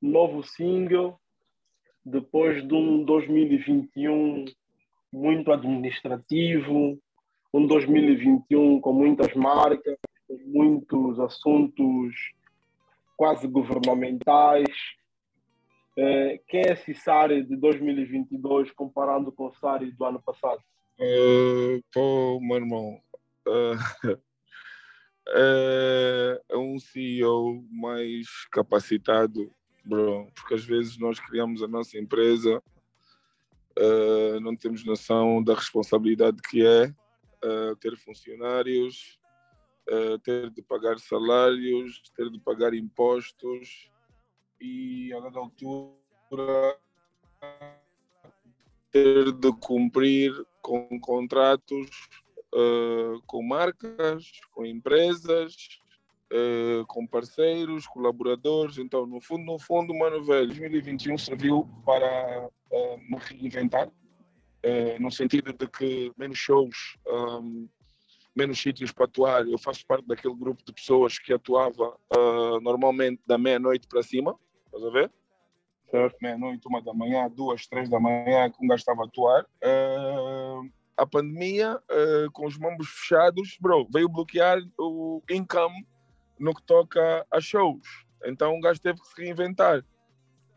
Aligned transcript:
novo 0.00 0.42
single, 0.42 1.18
depois 2.04 2.66
de 2.66 2.74
um 2.74 3.04
2021 3.04 4.44
muito 5.12 5.52
administrativo, 5.52 6.98
um 7.52 7.66
2021 7.66 8.80
com 8.80 8.92
muitas 8.92 9.34
marcas, 9.34 9.98
muitos 10.46 11.18
assuntos 11.18 12.14
quase 13.16 13.46
governamentais. 13.46 14.68
É, 15.98 16.40
quem 16.48 16.60
é 16.60 16.72
esse 16.72 16.94
Sari 16.94 17.42
de 17.42 17.56
2022 17.56 18.70
comparando 18.70 19.32
com 19.32 19.48
o 19.48 19.54
Sari 19.54 19.90
do 19.92 20.04
ano 20.04 20.22
passado? 20.22 20.62
Uh, 20.98 21.82
pô, 21.92 22.38
meu 22.40 22.56
irmão, 22.56 23.00
uh, 23.48 24.20
é 26.48 26.56
um 26.56 26.78
CEO 26.78 27.64
mais 27.70 28.26
capacitado, 28.50 29.50
bro, 29.84 30.30
porque 30.34 30.54
às 30.54 30.64
vezes 30.64 30.98
nós 30.98 31.18
criamos 31.18 31.62
a 31.62 31.68
nossa 31.68 31.98
empresa, 31.98 32.62
uh, 33.78 34.40
não 34.40 34.54
temos 34.56 34.84
noção 34.84 35.42
da 35.42 35.54
responsabilidade 35.54 36.40
que 36.42 36.64
é 36.64 36.86
uh, 36.86 37.76
ter 37.76 37.96
funcionários, 37.96 39.18
uh, 39.88 40.18
ter 40.18 40.50
de 40.50 40.62
pagar 40.62 40.98
salários, 40.98 42.02
ter 42.16 42.30
de 42.30 42.38
pagar 42.38 42.74
impostos 42.74 43.90
e 44.60 45.12
a 45.14 45.20
dada 45.20 45.38
altura 45.38 46.76
ter 48.90 49.32
de 49.32 49.52
cumprir 49.52 50.32
com 50.60 51.00
contratos 51.00 51.88
com 53.26 53.42
marcas, 53.44 54.32
com 54.52 54.66
empresas, 54.66 55.79
uh, 56.32 56.86
com 56.86 57.06
parceiros, 57.06 57.86
colaboradores. 57.86 58.78
Então, 58.78 59.06
no 59.06 59.20
fundo, 59.20 59.44
no 59.44 59.58
fundo, 59.58 59.94
mano, 59.94 60.24
velho, 60.24 60.48
2021 60.48 61.18
serviu 61.18 61.68
para 61.84 62.48
uh, 62.70 62.98
me 62.98 63.18
reinventar, 63.18 63.90
no 65.00 65.10
sentido 65.10 65.54
de 65.54 65.66
que 65.66 66.12
menos 66.18 66.36
shows, 66.36 66.98
um, 67.06 67.66
menos 68.36 68.60
sítios 68.60 68.92
para 68.92 69.06
atuar. 69.06 69.48
Eu 69.48 69.58
faço 69.58 69.86
parte 69.86 70.06
daquele 70.06 70.34
grupo 70.34 70.62
de 70.62 70.72
pessoas 70.72 71.18
que 71.18 71.32
atuava 71.32 71.96
normalmente 72.60 73.22
da 73.26 73.38
meia-noite 73.38 73.88
para 73.88 74.02
cima, 74.02 74.38
estás 74.66 74.84
a 74.84 74.90
ver? 74.90 75.10
certo? 75.90 76.16
Meia-noite, 76.22 76.66
uma 76.66 76.80
da 76.80 76.94
manhã, 76.94 77.28
duas, 77.28 77.66
três 77.66 77.88
da 77.88 77.98
manhã, 77.98 78.50
que 78.50 78.64
um 78.64 78.68
gajo 78.68 78.80
estava 78.80 79.02
a 79.02 79.06
atuar. 79.06 79.44
Uh, 79.62 80.70
a 80.96 81.06
pandemia, 81.06 81.76
uh, 81.76 82.30
com 82.32 82.46
os 82.46 82.56
mambos 82.56 82.88
fechados, 82.88 83.58
bro, 83.60 83.86
veio 83.92 84.08
bloquear 84.08 84.58
o 84.78 85.22
income 85.30 85.86
no 86.40 86.54
que 86.54 86.62
toca 86.62 87.26
a 87.30 87.40
shows. 87.40 87.86
Então 88.24 88.56
o 88.56 88.60
gajo 88.60 88.80
teve 88.80 89.00
que 89.00 89.06
se 89.06 89.22
reinventar. 89.22 89.84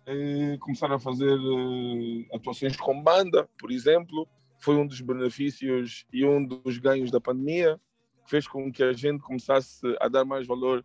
Uh, 0.07 0.57
começar 0.59 0.91
a 0.91 0.99
fazer 0.99 1.37
uh, 1.37 2.35
atuações 2.35 2.75
com 2.75 3.01
banda, 3.01 3.47
por 3.57 3.71
exemplo, 3.71 4.27
foi 4.59 4.75
um 4.75 4.87
dos 4.87 4.99
benefícios 4.99 6.05
e 6.11 6.25
um 6.25 6.43
dos 6.43 6.77
ganhos 6.77 7.11
da 7.11 7.21
pandemia, 7.21 7.79
que 8.23 8.29
fez 8.29 8.47
com 8.47 8.71
que 8.71 8.83
a 8.83 8.93
gente 8.93 9.21
começasse 9.21 9.81
a 9.99 10.07
dar 10.07 10.25
mais 10.25 10.47
valor 10.47 10.83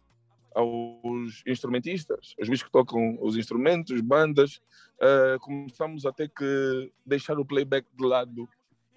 aos 0.54 1.42
instrumentistas, 1.46 2.34
os 2.40 2.48
bichos 2.48 2.64
que 2.64 2.72
tocam 2.72 3.18
os 3.20 3.36
instrumentos, 3.36 4.00
bandas. 4.00 4.60
Uh, 5.00 5.38
começamos 5.40 6.04
a 6.04 6.12
ter 6.12 6.28
que 6.30 6.92
deixar 7.06 7.38
o 7.38 7.44
playback 7.44 7.86
de 7.96 8.04
lado 8.04 8.48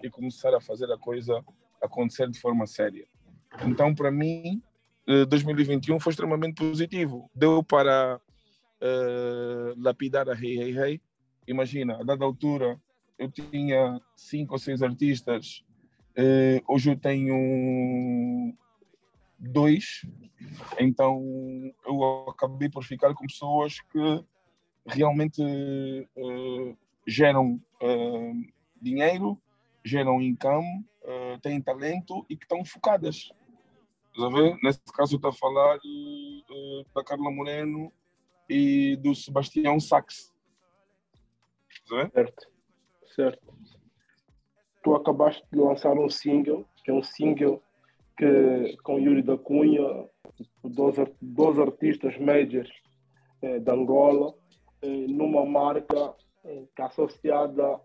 e 0.02 0.10
começar 0.10 0.54
a 0.54 0.60
fazer 0.60 0.90
a 0.90 0.98
coisa 0.98 1.44
acontecer 1.80 2.28
de 2.28 2.40
forma 2.40 2.66
séria. 2.66 3.06
Então, 3.64 3.94
para 3.94 4.10
mim, 4.10 4.62
2021 5.06 5.96
eh, 5.96 6.00
foi 6.00 6.10
extremamente 6.10 6.54
positivo. 6.56 7.30
Deu 7.34 7.62
para 7.62 8.20
uh, 8.80 9.82
lapidar 9.82 10.28
a 10.28 10.34
Hey 10.34 10.60
Hey 10.60 10.78
Hey. 10.78 11.00
Imagina, 11.46 11.96
a 12.00 12.04
dada 12.04 12.24
altura, 12.24 12.80
eu 13.18 13.30
tinha 13.30 14.00
cinco 14.16 14.54
ou 14.54 14.58
seis 14.58 14.82
artistas. 14.82 15.64
Uh, 16.16 16.62
hoje 16.68 16.90
eu 16.90 16.96
tenho 16.96 18.54
dois. 19.38 20.06
Então, 20.78 21.20
eu 21.86 22.30
acabei 22.30 22.68
por 22.68 22.84
ficar 22.84 23.12
com 23.14 23.26
pessoas 23.26 23.80
que 23.80 24.24
realmente 24.86 25.42
uh, 25.42 26.76
geram 27.06 27.60
dinheiro 28.80 29.38
geram 29.84 30.22
income, 30.22 30.84
têm 31.42 31.60
talento 31.60 32.24
e 32.30 32.36
que 32.36 32.44
estão 32.44 32.64
focadas. 32.64 33.32
Estás 34.14 34.30
a 34.30 34.36
ver? 34.36 34.58
Nesse 34.62 34.80
caso, 34.94 35.16
estou 35.16 35.30
a 35.30 35.32
falar 35.32 35.78
uh, 35.78 36.84
da 36.94 37.02
Carla 37.02 37.30
Moreno 37.30 37.90
e 38.46 38.94
do 38.96 39.14
Sebastião 39.14 39.80
Sax. 39.80 40.30
Certo, 41.88 42.46
certo. 43.16 43.54
Tu 44.84 44.94
acabaste 44.94 45.42
de 45.50 45.58
lançar 45.58 45.96
um 45.96 46.10
single, 46.10 46.66
que 46.84 46.90
é 46.90 46.94
um 46.94 47.02
single 47.02 47.62
que, 48.18 48.76
com 48.82 48.98
Yuri 48.98 49.22
da 49.22 49.38
Cunha, 49.38 50.06
dois, 50.62 50.96
dois 51.20 51.58
artistas 51.58 52.18
majors 52.18 52.70
eh, 53.40 53.60
de 53.60 53.70
Angola, 53.70 54.34
eh, 54.82 55.06
numa 55.08 55.46
marca 55.46 56.14
eh, 56.44 56.64
que 56.76 56.82
é 56.82 56.84
associada 56.84 57.80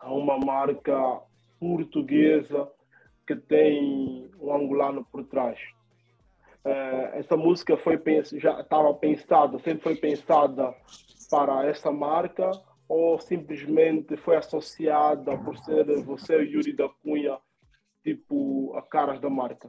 a 0.00 0.12
uma 0.12 0.38
marca 0.38 1.22
portuguesa 1.60 2.68
que 3.26 3.36
tem 3.36 4.30
um 4.40 4.54
angolano 4.54 5.04
por 5.04 5.24
trás. 5.24 5.58
Uh, 6.64 7.14
essa 7.14 7.36
música 7.36 7.76
foi 7.76 8.00
já 8.34 8.60
estava 8.60 8.92
pensada, 8.94 9.58
sempre 9.60 9.82
foi 9.82 9.96
pensada 9.96 10.74
para 11.30 11.66
essa 11.66 11.90
marca 11.92 12.50
ou 12.88 13.18
simplesmente 13.20 14.16
foi 14.16 14.36
associada 14.36 15.36
por 15.38 15.56
ser 15.58 15.84
você 16.02 16.42
e 16.42 16.52
Yuri 16.52 16.72
da 16.72 16.88
Cunha 16.88 17.38
tipo 18.02 18.74
a 18.76 18.82
caras 18.82 19.20
da 19.20 19.30
marca? 19.30 19.68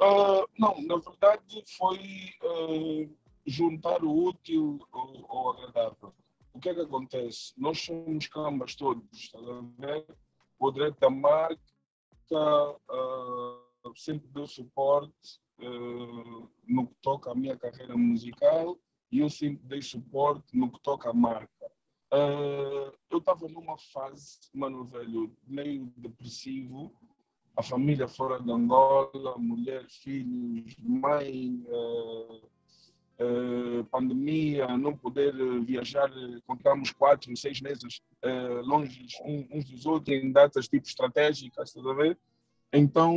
Uh, 0.00 0.46
não, 0.58 0.80
na 0.82 0.96
verdade 0.96 1.62
foi 1.76 1.98
uh, 2.42 3.10
juntar 3.44 4.02
o 4.02 4.28
útil 4.28 4.78
ao, 4.92 5.50
agradável 5.50 6.12
o 6.52 6.58
que 6.58 6.68
é 6.68 6.74
que 6.74 6.80
acontece? 6.80 7.52
Nós 7.56 7.80
somos 7.80 8.26
cambas 8.26 8.74
todos? 8.74 9.32
O 10.58 10.70
direito 10.70 10.98
da 10.98 11.08
marca 11.08 11.69
uh, 12.34 13.94
sempre 13.96 14.28
deu 14.28 14.46
suporte 14.46 15.40
uh, 15.58 16.50
no 16.66 16.86
que 16.86 16.94
toca 17.02 17.30
à 17.30 17.34
minha 17.34 17.56
carreira 17.56 17.96
musical 17.96 18.78
e 19.10 19.20
eu 19.20 19.28
sempre 19.28 19.66
dei 19.66 19.82
suporte 19.82 20.56
no 20.56 20.70
que 20.70 20.80
toca 20.80 21.10
à 21.10 21.12
marca. 21.12 21.66
Uh, 22.12 22.92
eu 23.08 23.18
estava 23.18 23.48
numa 23.48 23.78
fase, 23.78 24.38
mano 24.52 24.84
velho, 24.84 25.36
meio 25.46 25.92
depressivo, 25.96 26.92
a 27.56 27.62
família 27.62 28.08
fora 28.08 28.40
de 28.40 28.50
Angola, 28.50 29.36
mulher, 29.38 29.86
filhos, 29.88 30.76
mãe, 30.78 31.62
uh, 31.68 32.50
uh, 33.20 33.84
pandemia, 33.84 34.66
não 34.78 34.96
poder 34.96 35.34
viajar, 35.62 36.10
contamos 36.46 36.90
quatro, 36.92 37.36
seis 37.36 37.60
meses 37.60 38.00
uh, 38.24 38.66
longe 38.66 39.06
uns 39.50 39.64
dos 39.70 39.86
outros 39.86 40.16
em 40.16 40.32
datas 40.32 40.68
tipo 40.68 40.86
estratégicas, 40.86 41.68
estás 41.68 41.86
a 41.86 41.94
ver? 41.94 42.18
Então 42.72 43.14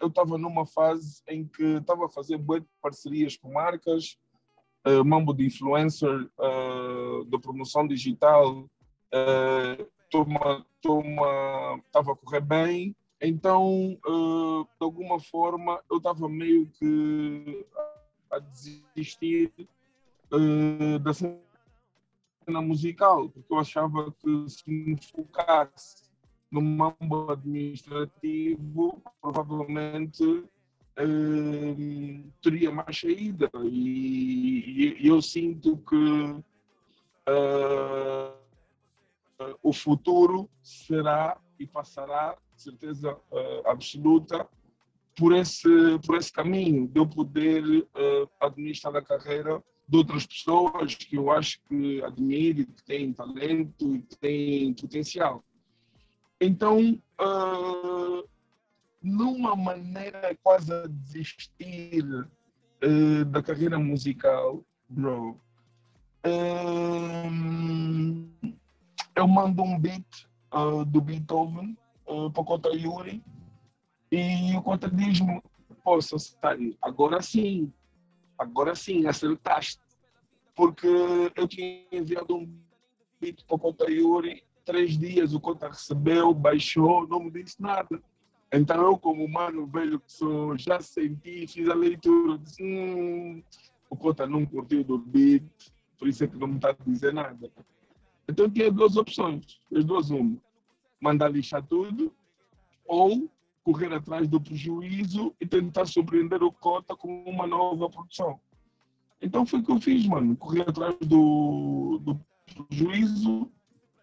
eu 0.00 0.08
estava 0.08 0.36
numa 0.36 0.66
fase 0.66 1.22
em 1.28 1.46
que 1.46 1.76
estava 1.76 2.06
a 2.06 2.08
fazer 2.08 2.38
boas 2.38 2.62
parcerias 2.82 3.36
com 3.36 3.52
marcas, 3.52 4.16
uh, 4.86 5.04
mambo 5.04 5.32
de 5.32 5.46
influencer, 5.46 6.28
uh, 6.38 7.24
de 7.24 7.38
promoção 7.38 7.86
digital, 7.86 8.68
estava 11.86 12.12
a 12.12 12.16
correr 12.16 12.40
bem, 12.40 12.96
então, 13.20 13.96
de 14.04 14.84
alguma 14.84 15.18
forma, 15.18 15.80
eu 15.90 15.96
estava 15.96 16.28
meio 16.28 16.66
que 16.66 17.64
a 18.34 18.38
desistir 18.38 19.52
uh, 20.32 20.98
da 20.98 21.12
cena 21.14 22.60
musical, 22.60 23.28
porque 23.28 23.52
eu 23.52 23.58
achava 23.58 24.12
que 24.12 24.48
se 24.48 24.62
me 24.68 24.96
focasse 24.96 26.04
no 26.50 26.60
mambo 26.62 27.30
administrativo, 27.32 29.02
provavelmente 29.20 30.24
uh, 30.24 30.46
teria 32.42 32.70
mais 32.70 32.98
saída. 32.98 33.50
E, 33.64 34.96
e 35.00 35.08
eu 35.08 35.20
sinto 35.20 35.76
que 35.78 36.42
uh, 37.28 38.34
o 39.62 39.72
futuro 39.72 40.48
será 40.62 41.36
e 41.58 41.66
passará, 41.66 42.36
certeza 42.56 43.16
absoluta, 43.66 44.48
por 45.16 45.34
esse, 45.34 45.68
por 46.04 46.16
esse 46.16 46.32
caminho, 46.32 46.88
de 46.88 46.98
eu 46.98 47.06
poder 47.06 47.62
uh, 47.64 48.30
administrar 48.40 48.94
a 48.96 49.02
carreira 49.02 49.62
de 49.88 49.96
outras 49.96 50.26
pessoas 50.26 50.94
que 50.94 51.16
eu 51.16 51.30
acho 51.30 51.60
que 51.68 52.02
admiro, 52.02 52.66
que 52.66 52.82
têm 52.84 53.12
talento 53.12 53.94
e 53.94 54.02
que 54.02 54.16
têm 54.16 54.74
potencial. 54.74 55.44
Então, 56.40 57.00
uh, 57.20 58.28
numa 59.02 59.54
maneira 59.54 60.36
quase 60.42 60.72
a 60.72 60.86
desistir 60.86 62.04
uh, 62.04 63.24
da 63.26 63.42
carreira 63.42 63.78
musical, 63.78 64.64
bro, 64.88 65.38
eu 69.14 69.28
mando 69.28 69.62
um 69.62 69.78
beat 69.78 70.26
uh, 70.52 70.84
do 70.86 71.00
Beethoven 71.00 71.76
uh, 72.06 72.30
para 72.30 72.70
o 72.70 72.74
Yuri 72.74 73.22
e 74.10 74.56
o 74.56 74.62
Cota 74.62 74.88
diz-me, 74.90 75.42
poxa, 75.82 76.16
agora 76.80 77.20
sim, 77.20 77.72
agora 78.38 78.74
sim, 78.74 79.06
acertaste. 79.06 79.82
Porque 80.54 80.86
eu 81.34 81.48
tinha 81.48 81.84
enviado 81.90 82.36
um 82.36 82.58
beat 83.20 83.44
para 83.44 83.56
o 83.56 83.58
Cota 83.58 83.90
Yuri, 83.90 84.44
três 84.64 84.96
dias 84.96 85.34
o 85.34 85.40
Cota 85.40 85.68
recebeu, 85.68 86.32
baixou, 86.32 87.06
não 87.08 87.20
me 87.20 87.30
disse 87.30 87.60
nada. 87.60 88.00
Então 88.52 88.80
eu, 88.82 88.96
como 88.96 89.24
humano 89.24 89.66
velho 89.66 89.98
que 89.98 90.12
sou, 90.12 90.56
já 90.56 90.80
senti, 90.80 91.46
fiz 91.46 91.68
a 91.68 91.74
leitura, 91.74 92.38
disse, 92.38 92.62
hum, 92.62 93.42
o 93.90 93.96
Cota 93.96 94.26
não 94.26 94.46
curtiu 94.46 94.84
do 94.84 94.98
beat, 94.98 95.42
por 95.98 96.06
isso 96.06 96.22
é 96.22 96.28
que 96.28 96.36
não 96.36 96.46
me 96.46 96.56
está 96.56 96.70
a 96.70 96.76
dizer 96.86 97.12
nada. 97.12 97.50
Então 98.28 98.48
tinha 98.48 98.70
duas 98.70 98.96
opções, 98.96 99.60
as 99.74 99.84
duas 99.84 100.10
uma, 100.10 100.36
mandar 101.00 101.28
lixar 101.28 101.66
tudo 101.66 102.14
ou 102.86 103.28
correr 103.64 103.92
atrás 103.92 104.28
do 104.28 104.38
prejuízo 104.38 105.34
e 105.40 105.46
tentar 105.46 105.86
surpreender 105.86 106.42
o 106.42 106.52
Cota 106.52 106.94
com 106.94 107.24
uma 107.24 107.46
nova 107.46 107.88
produção. 107.88 108.38
Então 109.20 109.46
foi 109.46 109.60
o 109.60 109.64
que 109.64 109.72
eu 109.72 109.80
fiz, 109.80 110.06
mano, 110.06 110.36
corri 110.36 110.60
atrás 110.60 110.94
do, 111.00 111.98
do 112.02 112.20
prejuízo, 112.68 113.44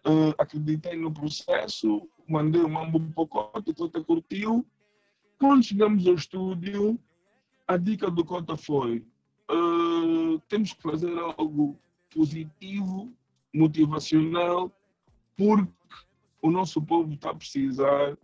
uh, 0.04 0.34
acreditei 0.36 0.96
no 0.96 1.12
processo, 1.12 2.08
mandei 2.28 2.60
o 2.60 2.68
mambo 2.68 2.98
para 2.98 3.22
o 3.22 3.28
Cota, 3.28 3.70
o 3.70 3.74
Cota 3.74 4.02
curtiu. 4.02 4.66
Quando 5.38 5.62
chegamos 5.62 6.06
ao 6.08 6.14
estúdio, 6.14 6.98
a 7.68 7.76
dica 7.76 8.10
do 8.10 8.24
Cota 8.24 8.56
foi, 8.56 9.06
uh, 9.48 10.40
temos 10.48 10.72
que 10.72 10.82
fazer 10.82 11.16
algo 11.38 11.78
positivo 12.12 13.12
motivacional, 13.54 14.72
porque 15.36 15.70
o 16.40 16.50
nosso 16.50 16.82
povo 16.82 17.14
está 17.14 17.30
a 17.30 17.34
precisar 17.34 18.18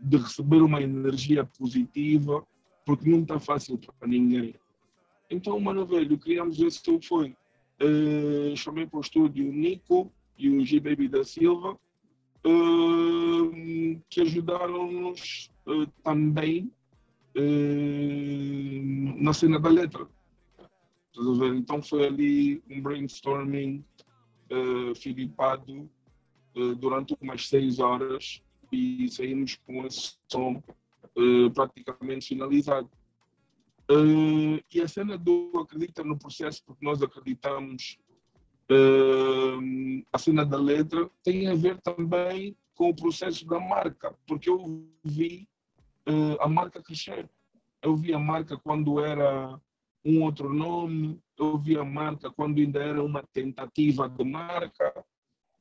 de 0.00 0.16
receber 0.16 0.62
uma 0.62 0.80
energia 0.80 1.44
positiva, 1.44 2.44
porque 2.84 3.08
não 3.08 3.20
está 3.20 3.38
fácil 3.38 3.78
para 3.78 4.08
ninguém. 4.08 4.54
Então, 5.30 5.58
mano, 5.60 5.86
velho, 5.86 6.18
criamos 6.18 6.60
esse 6.60 6.80
foi. 7.02 7.36
Uh, 7.80 8.56
chamei 8.56 8.86
para 8.86 8.98
o 8.98 9.00
estúdio 9.00 9.48
o 9.48 9.52
Nico 9.52 10.12
e 10.36 10.50
o 10.50 10.64
G 10.64 10.80
Baby 10.80 11.08
da 11.08 11.24
Silva, 11.24 11.78
uh, 12.44 14.00
que 14.08 14.20
ajudaram-nos 14.20 15.50
uh, 15.66 15.86
também 16.02 16.70
na 19.20 19.32
cena 19.32 19.60
da 19.60 19.68
letra. 19.68 20.04
Então 21.54 21.80
foi 21.80 22.04
ali 22.04 22.62
um 22.68 22.82
brainstorming 22.82 23.84
filipado 24.96 25.88
durante 26.80 27.16
umas 27.20 27.46
seis 27.46 27.78
horas 27.78 28.42
e 28.72 29.08
saímos 29.10 29.56
com 29.66 29.86
esse 29.86 30.14
som 30.28 30.62
uh, 31.16 31.50
praticamente 31.52 32.28
finalizado. 32.28 32.90
Uh, 33.90 34.62
e 34.72 34.80
a 34.80 34.86
cena 34.86 35.18
do 35.18 35.52
acredita 35.58 36.04
no 36.04 36.18
processo 36.18 36.62
porque 36.64 36.84
nós 36.84 37.02
acreditamos 37.02 37.98
a 40.12 40.18
cena 40.18 40.46
da 40.46 40.56
letra 40.56 41.10
tem 41.24 41.48
a 41.48 41.54
ver 41.56 41.80
também 41.80 42.56
com 42.76 42.90
o 42.90 42.94
processo 42.94 43.44
da 43.44 43.58
marca, 43.58 44.14
porque 44.28 44.48
eu 44.48 44.88
vi 45.02 45.48
a 46.38 46.48
marca 46.48 46.80
crescer. 46.80 47.28
Eu 47.82 47.96
vi 47.96 48.14
a 48.14 48.18
marca 48.18 48.56
quando 48.56 49.00
era 49.00 49.58
um 50.04 50.22
outro 50.22 50.52
nome, 50.52 51.20
eu 51.36 51.58
vi 51.58 51.76
a 51.76 51.84
marca 51.84 52.30
quando 52.30 52.58
ainda 52.58 52.80
era 52.80 53.02
uma 53.02 53.22
tentativa 53.32 54.08
de 54.08 54.24
marca, 54.24 55.04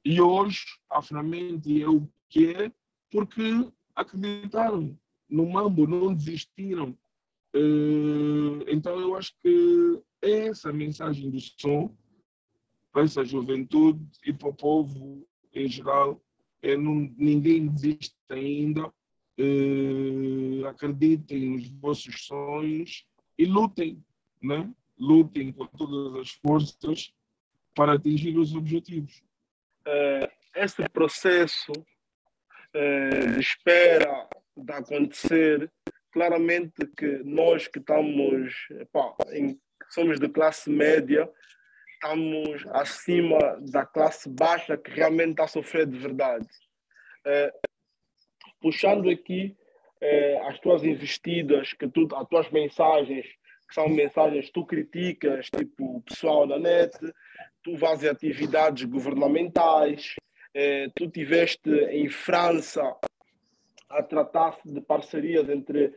e 0.04 0.22
hoje 0.22 0.66
a 0.90 1.02
Finalmente 1.02 1.82
é 1.82 1.90
o 1.90 2.08
que 2.30 2.52
é, 2.52 2.72
porque 3.10 3.72
acreditaram 3.96 4.98
no 5.30 5.50
mambo, 5.50 5.88
não 5.88 6.14
desistiram. 6.14 6.98
Eh, 7.54 8.66
então 8.68 9.00
eu 9.00 9.16
acho 9.16 9.34
que 9.42 10.02
é 10.22 10.48
essa 10.48 10.72
mensagem 10.72 11.30
do 11.30 11.40
som 11.40 11.96
para 12.92 13.04
essa 13.04 13.24
juventude 13.24 14.06
e 14.26 14.34
para 14.34 14.50
o 14.50 14.54
povo 14.54 15.28
em 15.54 15.68
geral. 15.68 16.22
É, 16.62 16.76
não, 16.76 17.14
ninguém 17.18 17.68
desiste 17.68 18.16
ainda. 18.30 18.92
Uh, 19.42 20.68
acreditem 20.68 21.52
nos 21.52 21.70
vossos 21.70 22.26
sonhos 22.26 23.06
e 23.38 23.46
lutem 23.46 24.04
né, 24.42 24.70
lutem 24.98 25.52
com 25.52 25.66
todas 25.66 26.16
as 26.22 26.32
forças 26.32 27.14
para 27.76 27.94
atingir 27.94 28.38
os 28.38 28.56
objetivos. 28.56 29.22
É, 29.86 30.32
esse 30.56 30.88
processo 30.90 31.72
é, 31.72 31.84
de 32.74 33.40
espera 33.40 34.28
de 34.56 34.74
acontecer, 34.74 35.72
claramente 36.12 36.86
que 36.98 37.22
nós 37.24 37.68
que 37.68 37.80
estamos, 37.80 38.54
pá, 38.92 39.16
em, 39.32 39.60
somos 39.90 40.20
de 40.20 40.30
classe 40.30 40.70
média, 40.70 41.30
estamos 41.94 42.66
acima 42.72 43.58
da 43.62 43.86
classe 43.86 44.30
baixa 44.30 44.78
que 44.78 44.92
realmente 44.92 45.32
está 45.32 45.44
a 45.46 45.48
sofrer 45.48 45.86
de 45.86 45.98
verdade. 45.98 46.48
É, 47.26 47.54
puxando 48.62 49.10
aqui 49.10 49.56
é, 50.02 50.40
as 50.48 50.60
tuas 50.60 50.84
investidas, 50.84 51.74
que 51.74 51.88
tu, 51.88 52.08
as 52.16 52.28
tuas 52.28 52.50
mensagens 52.50 53.26
que 53.68 53.76
são 53.76 53.88
mensagens 53.88 54.48
que 54.48 54.52
tu 54.52 54.66
criticas, 54.66 55.48
tipo 55.56 55.98
o 55.98 56.02
pessoal 56.02 56.48
na 56.48 56.58
net, 56.58 56.92
tu 57.62 57.76
vais 57.78 58.04
em 58.04 58.10
atividades 58.10 58.84
governamentais, 58.86 60.16
eh, 60.54 60.90
tu 60.96 61.10
tiveste 61.10 61.70
em 61.70 62.10
França 62.10 62.96
a 63.90 64.04
tratar-se 64.04 64.72
de 64.72 64.82
parcerias 64.82 65.50
entre 65.50 65.94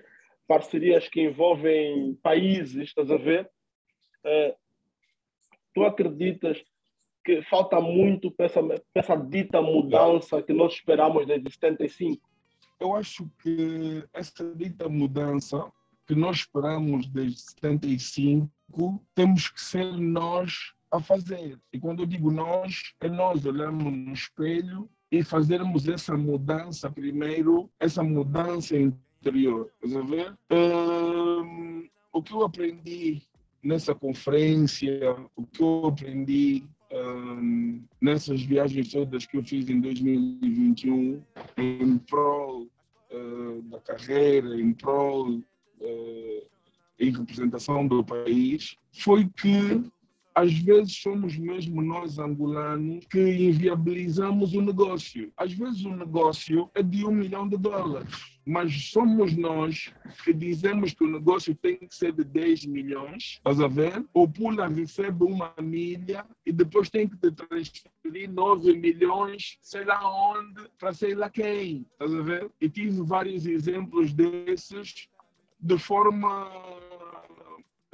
parcerias 0.47 1.09
que 1.09 1.23
envolvem 1.23 2.15
países, 2.23 2.89
estás 2.89 3.11
a 3.11 3.17
ver? 3.17 3.51
Eh, 4.25 4.57
tu 5.75 5.85
acreditas 5.85 6.63
que 7.25 7.43
falta 7.43 7.81
muito 7.81 8.31
para 8.31 8.47
essa, 8.47 8.63
para 8.63 8.83
essa 8.95 9.17
dita 9.17 9.63
mudança 9.63 10.43
que 10.43 10.53
nós 10.53 10.75
esperamos 10.75 11.27
desde 11.27 11.51
75? 11.51 12.29
Eu 12.81 12.95
acho 12.97 13.31
que 13.43 14.05
essa 14.13 14.45
dita 14.55 14.89
mudança 14.89 15.71
que 16.07 16.15
nós 16.15 16.39
esperamos 16.39 17.07
desde 17.07 17.41
75, 17.41 18.51
temos 19.15 19.49
que 19.49 19.61
ser 19.61 19.93
nós 19.93 20.75
a 20.93 21.01
fazer. 21.01 21.59
E 21.73 21.81
quando 21.81 22.03
eu 22.03 22.07
digo 22.07 22.31
nós, 22.31 22.93
é 23.01 23.09
nós 23.09 23.45
olharmos 23.47 23.93
no 23.93 24.13
espelho 24.13 24.89
e 25.11 25.25
fazermos 25.25 25.89
essa 25.89 26.17
mudança 26.17 26.91
primeiro, 26.91 27.71
essa 27.81 28.03
mudança 28.03 28.77
interior. 28.77 29.71
Ver? 29.83 30.37
Um, 30.51 31.89
o 32.13 32.23
que 32.23 32.33
eu 32.33 32.43
aprendi 32.43 33.23
nessa 33.63 33.95
conferência, 33.95 35.17
o 35.35 35.47
que 35.47 35.63
eu 35.63 35.87
aprendi 35.87 36.65
um, 36.93 37.83
nessas 38.01 38.43
viagens 38.43 38.91
todas 38.91 39.25
que 39.25 39.39
eu 39.39 39.43
fiz 39.43 39.71
em 39.71 39.81
2021, 39.81 41.23
em 41.57 41.99
prol 41.99 42.67
uh, 43.11 43.63
da 43.63 43.81
carreira, 43.81 44.61
em 44.61 44.75
prol 44.75 45.41
eh, 45.81 46.45
em 47.01 47.11
representação 47.11 47.87
do 47.87 48.05
país 48.05 48.77
foi 48.93 49.29
que 49.29 49.83
às 50.35 50.53
vezes 50.53 50.97
somos 50.97 51.37
mesmo 51.37 51.83
nós 51.83 52.19
angolanos 52.19 53.05
que 53.07 53.21
inviabilizamos 53.21 54.55
o 54.55 54.61
negócio. 54.61 55.33
Às 55.37 55.53
vezes 55.53 55.85
o 55.85 55.95
negócio 55.95 56.71
é 56.75 56.83
de 56.83 57.05
um 57.05 57.11
milhão 57.11 57.49
de 57.49 57.57
dólares, 57.57 58.39
mas 58.45 58.91
somos 58.91 59.37
nós 59.37 59.93
que 60.25 60.33
dizemos 60.33 60.95
que 60.95 61.05
o 61.05 61.11
negócio 61.11 61.55
tem 61.55 61.77
que 61.77 61.95
ser 61.95 62.13
de 62.13 62.25
10 62.25 62.67
milhões, 62.67 63.35
estás 63.37 63.61
a 63.61 63.69
ver? 63.69 64.05
O 64.13 64.27
Pula 64.27 64.69
recebe 64.69 65.25
uma 65.25 65.55
milha 65.61 66.25
e 66.45 66.53
depois 66.53 66.89
tem 66.89 67.09
que 67.09 67.17
te 67.17 67.31
transferir 67.31 68.31
9 68.31 68.75
milhões, 68.75 69.59
sei 69.61 69.85
lá 69.85 70.01
onde, 70.33 70.69
para 70.79 70.93
sei 70.93 71.15
lá 71.15 71.29
quem, 71.29 71.87
estás 71.93 72.15
a 72.15 72.23
ver? 72.23 72.51
E 72.61 72.69
tive 72.69 73.03
vários 73.03 73.47
exemplos 73.47 74.13
desses 74.13 75.09
de 75.61 75.79
forma 75.79 76.49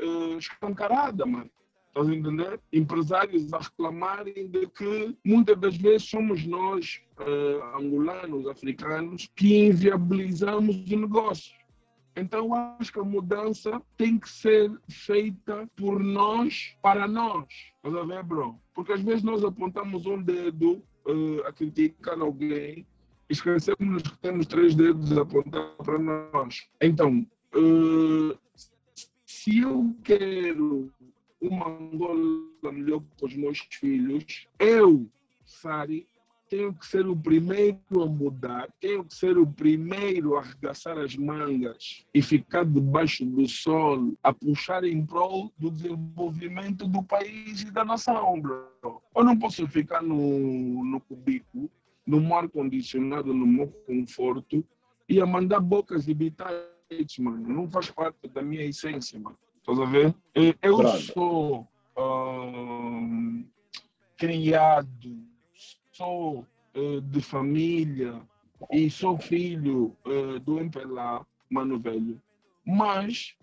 uh, 0.00 0.38
escancarada, 0.38 1.26
mano. 1.26 1.50
Estás 1.88 2.08
a 2.08 2.14
entender? 2.14 2.60
Empresários 2.72 3.52
a 3.52 3.58
reclamarem 3.58 4.48
de 4.48 4.66
que 4.68 5.16
muitas 5.24 5.58
das 5.58 5.76
vezes 5.76 6.08
somos 6.08 6.46
nós, 6.46 7.00
uh, 7.18 7.76
angolanos, 7.76 8.46
africanos, 8.46 9.28
que 9.34 9.66
inviabilizamos 9.66 10.76
o 10.90 10.96
negócio. 10.96 11.56
Então, 12.16 12.52
acho 12.54 12.92
que 12.92 12.98
a 13.00 13.04
mudança 13.04 13.80
tem 13.96 14.18
que 14.18 14.28
ser 14.28 14.72
feita 14.88 15.68
por 15.76 16.02
nós, 16.02 16.76
para 16.82 17.06
nós. 17.06 17.46
Estás 17.76 17.94
a 17.94 18.04
ver, 18.04 18.22
bro? 18.24 18.60
Porque 18.74 18.92
às 18.92 19.00
vezes 19.00 19.22
nós 19.22 19.44
apontamos 19.44 20.04
um 20.06 20.20
dedo 20.22 20.82
uh, 21.06 21.46
a 21.46 21.52
criticar 21.52 22.20
alguém 22.20 22.86
esquecemos 23.30 24.02
que 24.02 24.18
temos 24.20 24.46
três 24.46 24.74
dedos 24.74 25.16
a 25.16 25.20
apontar 25.20 25.76
para 25.76 25.98
nós. 25.98 26.66
Então, 26.80 27.26
Uh, 27.54 28.38
se 29.24 29.60
eu 29.60 29.96
quero 30.04 30.92
uma 31.40 31.68
Angola 31.68 32.72
melhor 32.72 33.02
para 33.16 33.26
os 33.26 33.34
meus 33.34 33.58
filhos, 33.70 34.46
eu, 34.58 35.08
Sari, 35.44 36.06
tenho 36.48 36.72
que 36.72 36.86
ser 36.86 37.06
o 37.06 37.16
primeiro 37.16 38.02
a 38.02 38.06
mudar, 38.06 38.68
tenho 38.80 39.04
que 39.04 39.14
ser 39.14 39.36
o 39.36 39.46
primeiro 39.46 40.36
a 40.36 40.40
arregaçar 40.40 40.98
as 40.98 41.14
mangas 41.14 42.04
e 42.12 42.22
ficar 42.22 42.64
debaixo 42.64 43.24
do 43.24 43.46
sol 43.46 44.14
a 44.22 44.32
puxar 44.32 44.84
em 44.84 45.04
prol 45.04 45.52
do 45.58 45.70
desenvolvimento 45.70 46.86
do 46.88 47.02
país 47.02 47.62
e 47.62 47.70
da 47.70 47.84
nação. 47.84 48.42
Eu 49.14 49.24
não 49.24 49.38
posso 49.38 49.66
ficar 49.68 50.02
no, 50.02 50.84
no 50.84 51.00
cubículo, 51.00 51.70
no 52.06 52.34
ar 52.34 52.48
condicionado, 52.48 53.34
no 53.34 53.46
meu 53.46 53.68
conforto 53.86 54.64
e 55.08 55.20
a 55.20 55.26
mandar 55.26 55.60
bocas 55.60 56.08
e 56.08 56.14
bitites, 56.14 57.18
mano. 57.18 57.46
Não 57.48 57.68
faz 57.68 57.90
parte 57.90 58.26
da 58.28 58.42
minha 58.42 58.64
essência, 58.64 59.18
mano. 59.20 59.38
Estás 59.68 59.80
a 59.80 59.84
ver? 59.84 60.14
Eu 60.62 60.88
sou 60.96 61.68
uh, 61.94 63.44
criado 64.16 65.28
sou 65.92 66.46
uh, 66.74 67.00
de 67.02 67.20
família 67.20 68.18
e 68.72 68.88
sou 68.88 69.18
filho 69.18 69.94
uh, 70.06 70.40
do 70.40 70.58
MPLA, 70.58 71.26
Mano 71.50 71.78
Velho. 71.78 72.18
Mas, 72.64 73.36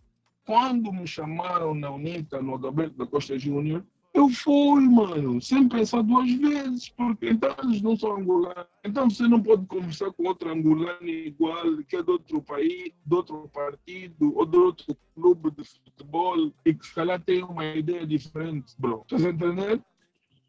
quando 0.47 0.91
me 0.91 1.05
chamaram 1.05 1.75
na 1.75 1.91
UNITA, 1.91 2.41
no 2.41 2.55
Adalberto 2.55 2.97
da 2.97 3.05
Costa 3.05 3.37
Júnior, 3.37 3.85
eu 4.15 4.29
fui, 4.29 4.87
mano, 4.87 5.41
sem 5.41 5.67
pensar 5.67 6.01
duas 6.01 6.31
vezes, 6.31 6.87
porque 6.87 7.29
então 7.29 7.53
eles 7.61 7.81
não 7.81 7.97
são 7.97 8.15
angolanos. 8.15 8.65
Então 8.81 9.09
você 9.09 9.27
não 9.27 9.43
pode 9.43 9.65
conversar 9.65 10.09
com 10.13 10.29
outro 10.29 10.49
angolano 10.49 11.05
igual, 11.05 11.83
que 11.83 11.97
é 11.97 12.01
de 12.01 12.11
outro 12.11 12.41
país, 12.41 12.93
de 13.05 13.13
outro 13.13 13.49
partido, 13.49 14.33
ou 14.37 14.45
de 14.45 14.57
outro 14.57 14.97
clube 15.13 15.51
de 15.51 15.65
futebol, 15.65 16.53
e 16.65 16.73
que 16.73 16.87
se 16.87 16.95
calhar 16.95 17.21
tem 17.21 17.43
uma 17.43 17.65
ideia 17.65 18.07
diferente, 18.07 18.73
bro. 18.79 19.01
Estás 19.01 19.25
a 19.25 19.31
entender? 19.31 19.83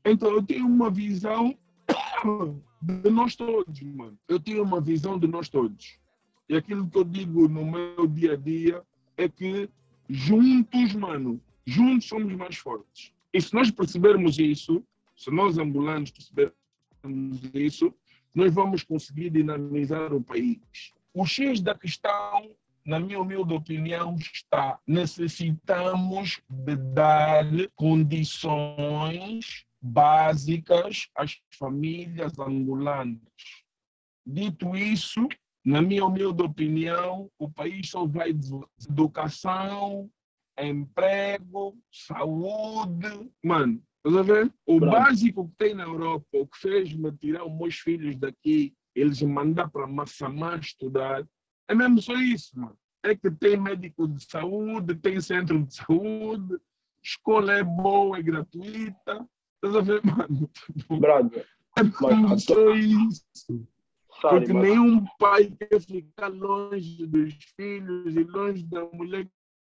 Então 0.04 0.30
eu 0.30 0.42
tenho 0.44 0.64
uma 0.64 0.88
visão 0.88 1.52
de 2.80 3.10
nós 3.10 3.34
todos, 3.34 3.82
mano. 3.82 4.16
Eu 4.28 4.38
tenho 4.38 4.62
uma 4.62 4.80
visão 4.80 5.18
de 5.18 5.26
nós 5.26 5.48
todos. 5.48 5.98
E 6.48 6.56
aquilo 6.56 6.88
que 6.88 6.98
eu 6.98 7.04
digo 7.04 7.48
no 7.48 7.64
meu 7.64 8.06
dia 8.06 8.34
a 8.34 8.36
dia 8.36 8.80
é 9.16 9.28
que 9.28 9.68
juntos, 10.08 10.94
mano, 10.94 11.40
juntos 11.66 12.06
somos 12.06 12.32
mais 12.34 12.56
fortes. 12.56 13.15
E 13.36 13.40
se 13.42 13.52
nós 13.52 13.70
percebermos 13.70 14.38
isso, 14.38 14.82
se 15.14 15.30
nós 15.30 15.58
ambulantes 15.58 16.10
percebermos 16.10 17.42
isso, 17.52 17.94
nós 18.34 18.54
vamos 18.54 18.82
conseguir 18.82 19.28
dinamizar 19.28 20.14
o 20.14 20.22
país. 20.22 20.58
O 21.12 21.26
X 21.26 21.60
da 21.60 21.74
questão, 21.74 22.50
na 22.82 22.98
minha 22.98 23.20
humilde 23.20 23.52
opinião, 23.52 24.16
está 24.16 24.80
necessitamos 24.86 26.40
de 26.48 26.76
dar 26.76 27.44
condições 27.74 29.66
básicas 29.82 31.10
às 31.14 31.38
famílias 31.58 32.38
angolanas. 32.38 33.20
Dito 34.24 34.74
isso, 34.74 35.28
na 35.62 35.82
minha 35.82 36.06
humilde 36.06 36.42
opinião, 36.42 37.30
o 37.38 37.50
país 37.50 37.90
só 37.90 38.06
vai 38.06 38.34
educação, 38.88 40.10
emprego, 40.58 41.76
saúde. 41.90 43.30
Mano, 43.44 43.82
estás 43.98 44.16
a 44.16 44.22
ver? 44.22 44.52
O 44.66 44.80
básico 44.80 45.48
que 45.48 45.54
tem 45.56 45.74
na 45.74 45.84
Europa, 45.84 46.26
o 46.32 46.46
que 46.46 46.58
fez-me 46.58 47.12
tirar 47.12 47.44
os 47.44 47.52
meus 47.56 47.76
filhos 47.76 48.16
daqui, 48.16 48.74
eles 48.94 49.20
mandar 49.22 49.68
para 49.70 49.86
Massamá 49.86 50.56
estudar, 50.56 51.26
é 51.68 51.74
mesmo 51.74 52.00
só 52.00 52.14
isso, 52.14 52.58
mano. 52.58 52.78
É 53.02 53.14
que 53.14 53.30
tem 53.30 53.56
médico 53.56 54.08
de 54.08 54.24
saúde, 54.24 54.94
tem 54.96 55.20
centro 55.20 55.64
de 55.64 55.74
saúde, 55.74 56.58
escola 57.02 57.52
é 57.52 57.62
boa, 57.62 58.18
é 58.18 58.22
gratuita, 58.22 59.28
Estás 59.56 59.76
a 59.76 59.80
ver, 59.80 60.00
mano? 60.04 60.50
Brother. 61.00 61.46
É 61.78 61.82
mas, 61.82 62.44
só 62.44 62.74
isso. 62.74 63.24
Sabe, 64.20 64.38
Porque 64.38 64.52
mas... 64.52 64.62
nenhum 64.62 65.04
pai 65.18 65.50
quer 65.50 65.80
ficar 65.80 66.28
longe 66.28 67.06
dos 67.06 67.34
filhos 67.56 68.14
e 68.14 68.24
longe 68.24 68.64
da 68.64 68.84
mulher 68.86 69.28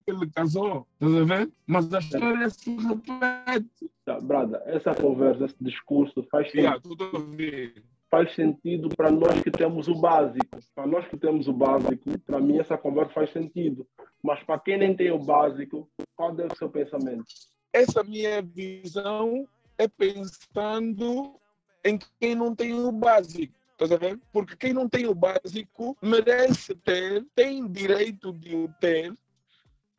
ele 0.08 0.30
casou. 0.30 0.88
Estás 0.94 1.16
a 1.16 1.24
ver? 1.24 1.52
Mas 1.66 1.94
a 1.94 2.00
história 2.00 2.50
se 2.50 2.76
repete. 2.76 3.92
Tá, 4.06 4.20
brada, 4.20 4.62
essa 4.66 4.94
conversa, 4.94 5.46
esse 5.46 5.56
discurso 5.60 6.26
faz 6.30 6.54
yeah, 6.54 6.80
sentido. 6.82 7.84
Faz 8.10 8.36
sentido 8.36 8.90
para 8.96 9.12
nós 9.12 9.42
que 9.42 9.52
temos 9.52 9.88
o 9.88 9.96
básico. 9.96 10.60
Para 10.76 10.86
nós 10.86 11.08
que 11.08 11.18
temos 11.18 11.48
o 11.48 11.54
básico, 11.54 12.18
para 12.20 12.40
mim 12.40 12.60
essa 12.60 12.78
conversa 12.78 13.14
faz 13.14 13.32
sentido. 13.32 13.86
Mas 14.24 14.42
para 14.44 14.60
quem 14.60 14.78
nem 14.78 14.96
tem 14.96 15.12
o 15.12 15.20
básico, 15.20 15.90
qual 16.16 16.38
é 16.40 16.46
o 16.46 16.56
seu 16.56 16.70
pensamento? 16.70 17.26
Essa 17.74 18.04
minha 18.04 18.42
visão 18.42 19.48
é 19.78 19.88
pensando 19.88 21.36
em 21.84 22.00
quem 22.20 22.36
não 22.36 22.56
tem 22.56 22.74
o 22.74 22.92
básico. 22.92 23.54
Estás 23.72 23.92
a 23.92 23.98
ver? 23.98 24.18
Porque 24.32 24.56
quem 24.56 24.72
não 24.72 24.88
tem 24.88 25.06
o 25.06 25.14
básico 25.14 25.98
merece 26.02 26.74
ter, 26.76 27.26
tem 27.36 27.68
direito 27.68 28.32
de 28.32 28.56
o 28.56 28.70
ter 28.80 29.14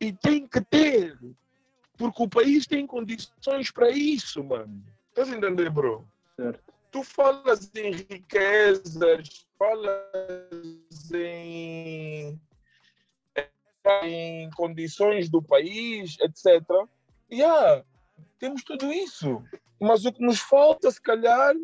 e 0.00 0.12
tem 0.12 0.46
que 0.46 0.60
ter. 0.60 1.18
Porque 1.96 2.22
o 2.22 2.28
país 2.28 2.66
tem 2.66 2.86
condições 2.86 3.70
para 3.70 3.90
isso, 3.90 4.44
mano. 4.44 4.82
Estás 5.08 5.30
a 5.30 5.36
entender, 5.36 5.70
bro? 5.70 6.06
Certo. 6.36 6.74
Tu 6.90 7.02
falas 7.02 7.70
em 7.74 7.92
riquezas, 7.92 9.46
falas 9.58 11.12
em, 11.12 12.38
em 14.04 14.50
condições 14.50 15.28
do 15.30 15.42
país, 15.42 16.16
etc. 16.20 16.62
Yeah, 17.32 17.82
temos 18.38 18.62
tudo 18.62 18.92
isso. 18.92 19.42
Mas 19.80 20.04
o 20.04 20.12
que 20.12 20.22
nos 20.22 20.40
falta, 20.40 20.90
se 20.90 21.00
calhar, 21.00 21.54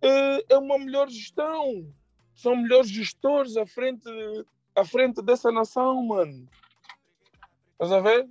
é, 0.00 0.54
é 0.54 0.58
uma 0.58 0.78
melhor 0.78 1.08
gestão. 1.08 1.86
São 2.34 2.56
melhores 2.56 2.90
gestores 2.90 3.56
à 3.56 3.66
frente, 3.66 4.08
à 4.74 4.84
frente 4.84 5.22
dessa 5.22 5.52
nação, 5.52 6.02
mano. 6.02 6.48
Estás 7.82 7.92
a 7.94 8.00
ver? 8.00 8.28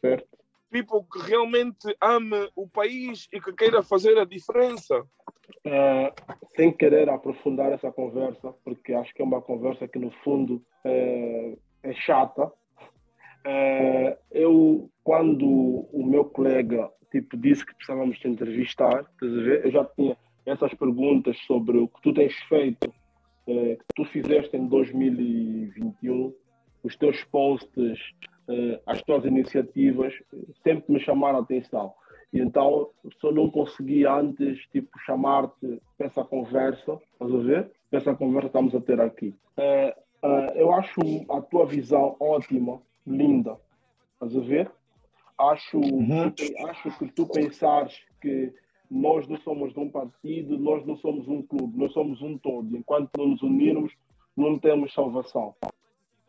Certo. 0.00 0.38
People 0.70 1.00
que 1.12 1.18
realmente 1.28 1.96
ame 2.00 2.48
o 2.54 2.68
país 2.68 3.26
e 3.32 3.40
que 3.40 3.52
queira 3.52 3.82
fazer 3.82 4.16
a 4.18 4.24
diferença. 4.24 5.00
Uh, 5.66 6.14
sem 6.54 6.70
querer 6.70 7.08
aprofundar 7.10 7.72
essa 7.72 7.90
conversa, 7.90 8.54
porque 8.64 8.94
acho 8.94 9.12
que 9.12 9.20
é 9.20 9.24
uma 9.24 9.42
conversa 9.42 9.88
que, 9.88 9.98
no 9.98 10.12
fundo, 10.22 10.64
é, 10.84 11.56
é 11.82 11.92
chata. 11.92 12.46
Uh, 12.46 14.16
eu, 14.30 14.88
quando 15.02 15.88
o 15.92 16.06
meu 16.06 16.24
colega 16.24 16.88
tipo, 17.10 17.36
disse 17.36 17.66
que 17.66 17.74
precisávamos 17.74 18.16
te 18.20 18.28
entrevistar? 18.28 19.06
Eu 19.20 19.72
já 19.72 19.84
tinha 19.86 20.16
essas 20.46 20.72
perguntas 20.74 21.36
sobre 21.48 21.78
o 21.78 21.88
que 21.88 22.00
tu 22.00 22.14
tens 22.14 22.34
feito, 22.48 22.94
eh, 23.48 23.76
que 23.76 23.94
tu 23.96 24.04
fizeste 24.04 24.56
em 24.56 24.68
2021, 24.68 26.32
os 26.82 26.96
teus 26.96 27.22
posts, 27.24 27.98
eh, 28.48 28.80
as 28.86 29.02
tuas 29.02 29.24
iniciativas, 29.24 30.14
sempre 30.62 30.92
me 30.92 31.00
chamaram 31.00 31.38
a 31.38 31.42
atenção. 31.42 31.92
E 32.32 32.40
então, 32.40 32.88
só 33.20 33.32
não 33.32 33.50
consegui 33.50 34.06
antes, 34.06 34.58
tipo, 34.70 34.90
chamar-te 35.00 35.80
para 35.98 36.06
essa 36.06 36.24
conversa, 36.24 37.00
estás 37.12 37.34
a 37.34 37.38
ver? 37.38 37.70
Para 37.90 37.98
essa 37.98 38.14
conversa 38.14 38.48
que 38.48 38.58
estamos 38.58 38.74
a 38.74 38.80
ter 38.80 39.00
aqui. 39.00 39.34
Eh, 39.56 39.96
eh, 40.22 40.52
eu 40.54 40.72
acho 40.72 41.00
a 41.30 41.40
tua 41.40 41.66
visão 41.66 42.16
ótima, 42.20 42.80
linda, 43.06 43.56
estás 44.14 44.36
a 44.36 44.40
ver? 44.40 44.70
Acho, 45.38 45.78
uhum. 45.78 46.32
acho 46.68 46.98
que 46.98 47.06
tu 47.12 47.26
pensares 47.26 47.98
que 48.20 48.52
nós 48.90 49.26
não 49.26 49.38
somos 49.38 49.76
um 49.76 49.88
partido, 49.88 50.58
nós 50.58 50.84
não 50.84 50.96
somos 50.96 51.26
um 51.28 51.42
clube, 51.42 51.78
nós 51.78 51.92
somos 51.92 52.20
um 52.20 52.36
todo. 52.36 52.76
Enquanto 52.76 53.10
não 53.16 53.28
nos 53.28 53.42
unirmos, 53.42 53.92
não 54.36 54.58
temos 54.58 54.92
salvação. 54.92 55.54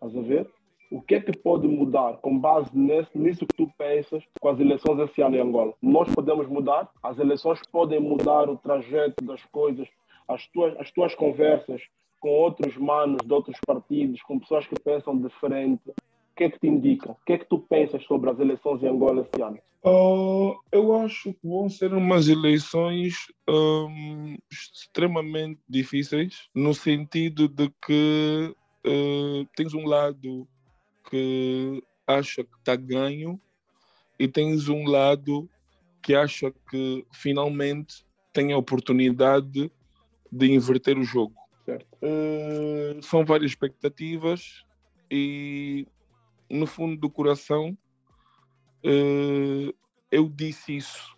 Estás 0.03 0.17
a 0.17 0.27
ver? 0.27 0.50
O 0.91 1.01
que 1.01 1.15
é 1.15 1.22
que 1.22 1.31
pode 1.31 1.67
mudar 1.67 2.17
com 2.17 2.38
base 2.38 2.70
nesse, 2.74 3.15
nisso 3.17 3.46
que 3.46 3.55
tu 3.55 3.72
pensas 3.77 4.24
com 4.41 4.50
as 4.50 4.60
eleições 4.60 5.00
esse 5.00 5.22
ano 5.22 5.36
em 5.36 5.39
Angola? 5.39 5.74
Nós 5.81 6.13
podemos 6.13 6.48
mudar, 6.48 6.89
as 7.03 7.20
eleições 7.20 7.62
podem 7.72 8.00
mudar 8.00 8.50
o 8.50 8.58
trajeto 8.58 9.24
das 9.24 9.43
coisas, 9.46 9.88
as 10.27 10.46
tuas, 10.48 10.75
as 10.79 10.91
tuas 10.91 11.13
conversas 11.13 11.81
com 12.20 12.29
outros 12.29 12.75
manos 12.77 13.20
de 13.25 13.31
outros 13.31 13.58
partidos, 13.65 14.22
com 14.24 14.39
pessoas 14.39 14.67
que 14.67 14.75
pensam 14.79 15.17
diferente, 15.17 15.93
que 16.41 16.46
é 16.46 16.50
que 16.50 16.60
te 16.60 16.67
indica? 16.67 17.12
O 17.12 17.17
que 17.25 17.34
é 17.34 17.38
que 17.38 17.46
tu 17.46 17.60
pensas 17.60 18.03
sobre 18.05 18.29
as 18.31 18.39
eleições 18.39 18.81
em 18.81 18.88
Angola 18.88 19.22
este 19.22 19.41
ano? 19.41 19.60
Uh, 19.84 20.55
eu 20.72 20.96
acho 20.98 21.34
que 21.34 21.48
vão 21.48 21.70
ser 21.70 21.93
umas 21.93 22.27
eleições 22.27 23.15
um, 23.48 24.36
extremamente 24.51 25.60
difíceis, 25.70 26.50
no 26.53 26.74
sentido 26.74 27.48
de 27.48 27.72
que 27.86 28.55
uh, 28.86 29.46
tens 29.56 29.74
um 29.74 29.86
lado 29.86 30.48
que 31.10 31.84
acha 32.08 32.44
que 32.44 32.56
está 32.58 32.76
ganho 32.76 33.40
e 34.20 34.28
tens 34.28 34.68
um 34.70 34.86
lado 34.88 35.50
que 36.02 36.16
acha 36.16 36.52
que 36.70 37.06
finalmente 37.12 38.06
tem 38.34 38.54
a 38.54 38.58
oportunidade 38.58 39.72
de 40.32 40.52
inverter 40.52 40.98
o 40.98 41.04
jogo. 41.04 41.36
Uh, 41.68 43.02
são 43.02 43.24
várias 43.24 43.52
expectativas 43.52 44.66
e 45.10 45.88
no 46.50 46.66
fundo 46.66 47.00
do 47.00 47.10
coração, 47.10 47.78
uh, 48.86 49.74
eu 50.12 50.28
disse 50.28 50.78
isso 50.78 51.16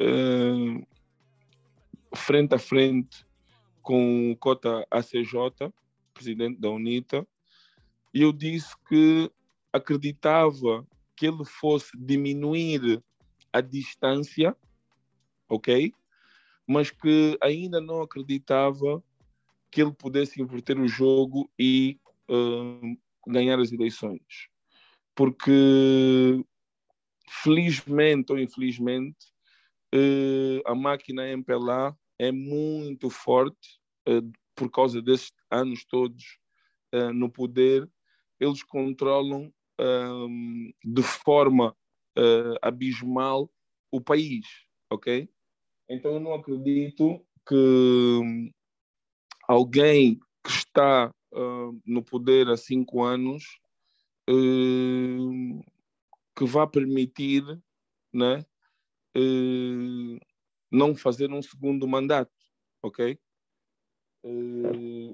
uh, 0.00 0.86
frente 2.14 2.54
a 2.54 2.58
frente 2.58 3.24
com 3.82 4.32
o 4.32 4.36
Cota 4.36 4.86
ACJ, 4.90 5.72
presidente 6.16 6.58
da 6.58 6.70
UNITA, 6.70 7.26
e 8.14 8.22
eu 8.22 8.32
disse 8.32 8.74
que 8.88 9.30
acreditava 9.70 10.86
que 11.14 11.26
ele 11.26 11.44
fosse 11.44 11.96
diminuir 11.96 13.02
a 13.52 13.60
distância, 13.60 14.56
ok? 15.48 15.92
Mas 16.66 16.90
que 16.90 17.38
ainda 17.42 17.80
não 17.80 18.00
acreditava 18.00 19.02
que 19.70 19.82
ele 19.82 19.92
pudesse 19.92 20.40
inverter 20.40 20.78
o 20.80 20.88
jogo 20.88 21.50
e 21.58 21.98
uh, 22.30 22.98
ganhar 23.26 23.58
as 23.60 23.70
eleições. 23.70 24.48
Porque, 25.14 26.42
felizmente 27.28 28.32
ou 28.32 28.38
infelizmente, 28.38 29.26
uh, 29.94 30.62
a 30.64 30.74
máquina 30.74 31.28
MPLA 31.28 31.96
é 32.18 32.32
muito 32.32 33.10
forte 33.10 33.78
uh, 34.08 34.32
por 34.56 34.70
causa 34.70 35.00
desses 35.00 35.32
anos 35.50 35.84
todos 35.84 36.38
no 37.14 37.30
poder. 37.30 37.88
Eles 38.40 38.62
controlam 38.62 39.52
um, 39.78 40.72
de 40.82 41.02
forma 41.02 41.76
abismal 42.62 43.50
o 43.90 44.00
país, 44.00 44.46
ok? 44.90 45.28
Então 45.88 46.12
eu 46.12 46.20
não 46.20 46.34
acredito 46.34 47.24
que 47.46 48.52
alguém 49.46 50.18
que 50.44 50.50
está 50.50 51.12
uh, 51.32 51.80
no 51.84 52.02
poder 52.02 52.48
há 52.48 52.56
cinco 52.56 53.02
anos 53.02 53.44
uh, 54.28 55.64
que 56.36 56.44
vá 56.44 56.66
permitir 56.66 57.42
né, 58.12 58.44
uh, 59.16 60.18
não 60.70 60.94
fazer 60.94 61.32
um 61.32 61.40
segundo 61.40 61.86
mandato, 61.86 62.32
ok? 62.82 63.18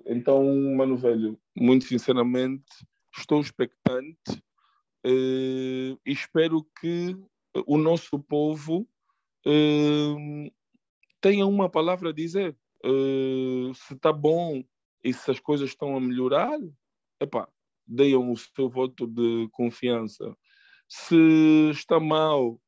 Então, 0.07 0.45
Mano 0.77 0.97
Velho, 0.97 1.39
muito 1.57 1.85
sinceramente, 1.85 2.65
estou 3.17 3.41
expectante 3.41 4.43
e 5.05 5.99
espero 6.07 6.65
que 6.81 7.17
o 7.67 7.77
nosso 7.77 8.19
povo 8.19 8.89
tenha 11.21 11.47
uma 11.47 11.69
palavra 11.69 12.11
a 12.11 12.13
dizer 12.13 12.57
se 13.75 13.95
está 13.95 14.13
bom 14.13 14.63
e 15.05 15.13
se 15.13 15.31
as 15.31 15.41
coisas 15.41 15.71
estão 15.71 15.97
a 15.97 16.01
melhorar, 16.01 16.59
epá, 17.21 17.49
deem 17.87 18.17
o 18.17 18.37
seu 18.37 18.69
voto 18.69 19.07
de 19.07 19.49
confiança. 19.53 20.37
Se 20.89 21.71
está 21.71 21.99
mal 22.01 22.61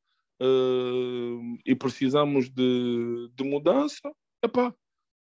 e 1.65 1.75
precisamos 1.75 2.49
de, 2.49 3.29
de 3.33 3.43
mudança, 3.43 4.13
epá, 4.43 4.73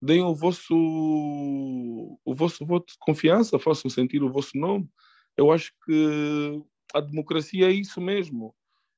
deem 0.01 0.21
o 0.21 0.35
vosso, 0.35 0.75
o 0.75 2.35
vosso 2.35 2.65
voto 2.65 2.93
de 2.93 2.99
confiança, 2.99 3.59
façam 3.59 3.89
sentir 3.89 4.23
o 4.23 4.31
vosso 4.31 4.57
nome. 4.57 4.89
Eu 5.35 5.51
acho 5.51 5.71
que 5.85 6.63
a 6.93 6.99
democracia 6.99 7.67
é 7.67 7.71
isso 7.71 7.99
mesmo. 7.99 8.55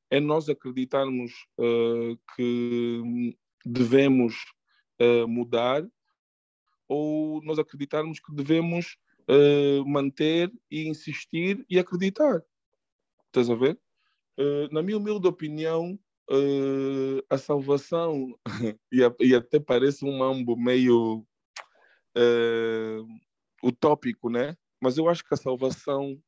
É 0.10 0.20
nós 0.20 0.50
acreditarmos 0.50 1.32
uh, 1.58 2.18
que 2.36 3.38
devemos 3.66 4.36
uh, 5.00 5.28
mudar 5.28 5.88
ou 6.88 7.42
nós 7.44 7.60
acreditarmos 7.60 8.20
que 8.20 8.34
devemos 8.34 8.98
uh, 9.30 9.88
manter 9.88 10.52
e 10.72 10.88
insistir 10.88 11.64
e 11.70 11.78
acreditar. 11.78 12.44
Estás 13.28 13.50
a 13.50 13.56
ver? 13.56 13.80
Na 14.72 14.82
minha 14.82 14.98
humilde 14.98 15.28
opinião, 15.28 16.00
a 17.30 17.38
salvação, 17.38 18.38
e, 18.92 19.00
e, 19.20 19.36
até 19.36 19.60
parece 19.60 20.06
um 20.06 20.18
mambo 20.18 20.56
meio 20.56 21.26
utópico, 23.64 24.30
né? 24.30 24.56
Mas 24.82 24.98
eu 24.98 25.10
acho 25.10 25.24
que 25.24 25.34
a 25.34 25.38
salvação 25.38 26.22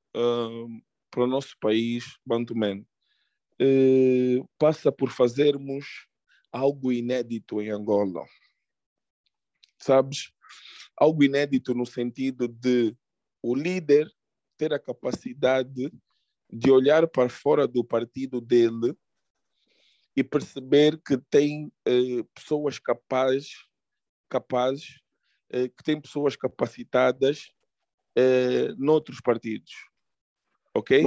para 1.12 1.24
o 1.24 1.28
nosso 1.28 1.56
país, 1.60 2.18
Bantuman, 2.26 2.86
passa 4.58 4.92
por 4.92 5.10
fazermos 5.12 6.08
algo 6.52 6.92
inédito 6.92 7.62
em 7.62 7.70
Angola 7.70 8.26
sabes? 9.82 10.32
Algo 10.96 11.24
inédito 11.24 11.74
no 11.74 11.86
sentido 11.86 12.48
de 12.48 12.96
o 13.42 13.56
líder 13.56 14.10
ter 14.58 14.74
a 14.74 14.80
capacidade 14.80 15.92
de 16.50 16.72
olhar 16.72 17.08
para 17.08 17.30
fora 17.30 17.68
do 17.68 17.84
partido 17.84 18.40
dele 18.40 18.96
e 20.16 20.24
perceber 20.24 21.00
que 21.06 21.18
tem 21.18 21.72
eh, 21.86 22.24
pessoas 22.34 22.78
capazes, 22.78 23.66
capazes 24.30 25.02
eh, 25.50 25.70
que 25.70 25.84
tem 25.84 26.00
pessoas 26.00 26.36
capacitadas 26.36 27.52
eh, 28.16 28.74
noutros 28.78 29.22
partidos, 29.22 29.72
ok? 30.74 31.04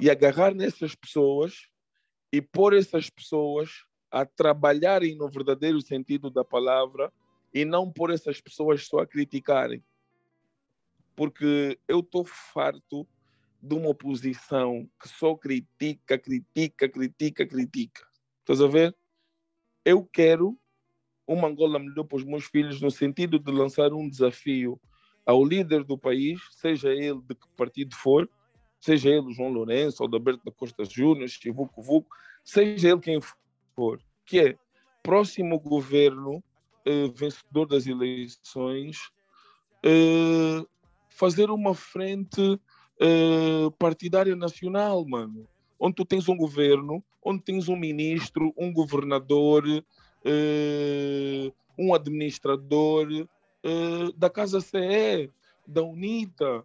E 0.00 0.10
agarrar 0.10 0.54
nessas 0.54 0.94
pessoas 0.94 1.68
e 2.32 2.42
pôr 2.42 2.74
essas 2.74 3.08
pessoas 3.08 3.84
a 4.10 4.24
trabalharem 4.24 5.16
no 5.16 5.28
verdadeiro 5.28 5.80
sentido 5.80 6.30
da 6.30 6.44
palavra 6.44 7.12
e 7.52 7.64
não 7.64 7.90
por 7.90 8.10
essas 8.10 8.40
pessoas 8.40 8.86
só 8.86 8.98
a 9.00 9.06
criticarem. 9.06 9.82
Porque 11.14 11.78
eu 11.88 12.00
estou 12.00 12.24
farto 12.24 13.08
de 13.62 13.74
uma 13.74 13.88
oposição 13.88 14.88
que 15.00 15.08
só 15.08 15.34
critica, 15.34 16.18
critica, 16.18 16.88
critica, 16.88 17.46
critica. 17.46 18.06
Estás 18.46 18.60
a 18.60 18.68
ver? 18.68 18.96
Eu 19.84 20.04
quero 20.04 20.56
uma 21.26 21.48
Angola 21.48 21.80
melhor 21.80 22.04
para 22.04 22.18
os 22.18 22.22
meus 22.22 22.44
filhos 22.44 22.80
no 22.80 22.92
sentido 22.92 23.40
de 23.40 23.50
lançar 23.50 23.92
um 23.92 24.08
desafio 24.08 24.80
ao 25.26 25.44
líder 25.44 25.82
do 25.82 25.98
país, 25.98 26.40
seja 26.52 26.90
ele 26.90 27.20
de 27.22 27.34
que 27.34 27.48
partido 27.56 27.92
for, 27.96 28.30
seja 28.78 29.08
ele 29.10 29.32
João 29.32 29.48
Lourenço 29.52 30.00
ou 30.00 30.08
Alberto 30.12 30.44
da 30.44 30.52
Costa 30.52 30.84
Júnior, 30.84 31.28
Chivuco 31.28 31.82
Vuco, 31.82 32.08
seja 32.44 32.90
ele 32.90 33.00
quem 33.00 33.18
for, 33.74 34.00
que 34.24 34.38
é 34.38 34.56
próximo 35.02 35.58
governo 35.58 36.36
uh, 36.36 37.12
vencedor 37.16 37.66
das 37.66 37.84
eleições, 37.88 39.10
uh, 39.84 40.64
fazer 41.08 41.50
uma 41.50 41.74
frente 41.74 42.40
uh, 42.40 43.72
partidária 43.76 44.36
nacional, 44.36 45.04
mano. 45.04 45.48
Onde 45.80 45.96
tu 45.96 46.04
tens 46.04 46.28
um 46.28 46.36
governo, 46.36 47.02
onde 47.26 47.42
tens 47.42 47.68
um 47.68 47.74
ministro, 47.74 48.54
um 48.56 48.72
governador, 48.72 49.64
um 51.76 51.92
administrador 51.92 53.08
da 54.16 54.30
Casa 54.30 54.60
CE, 54.60 55.28
da 55.66 55.82
UNITA, 55.82 56.64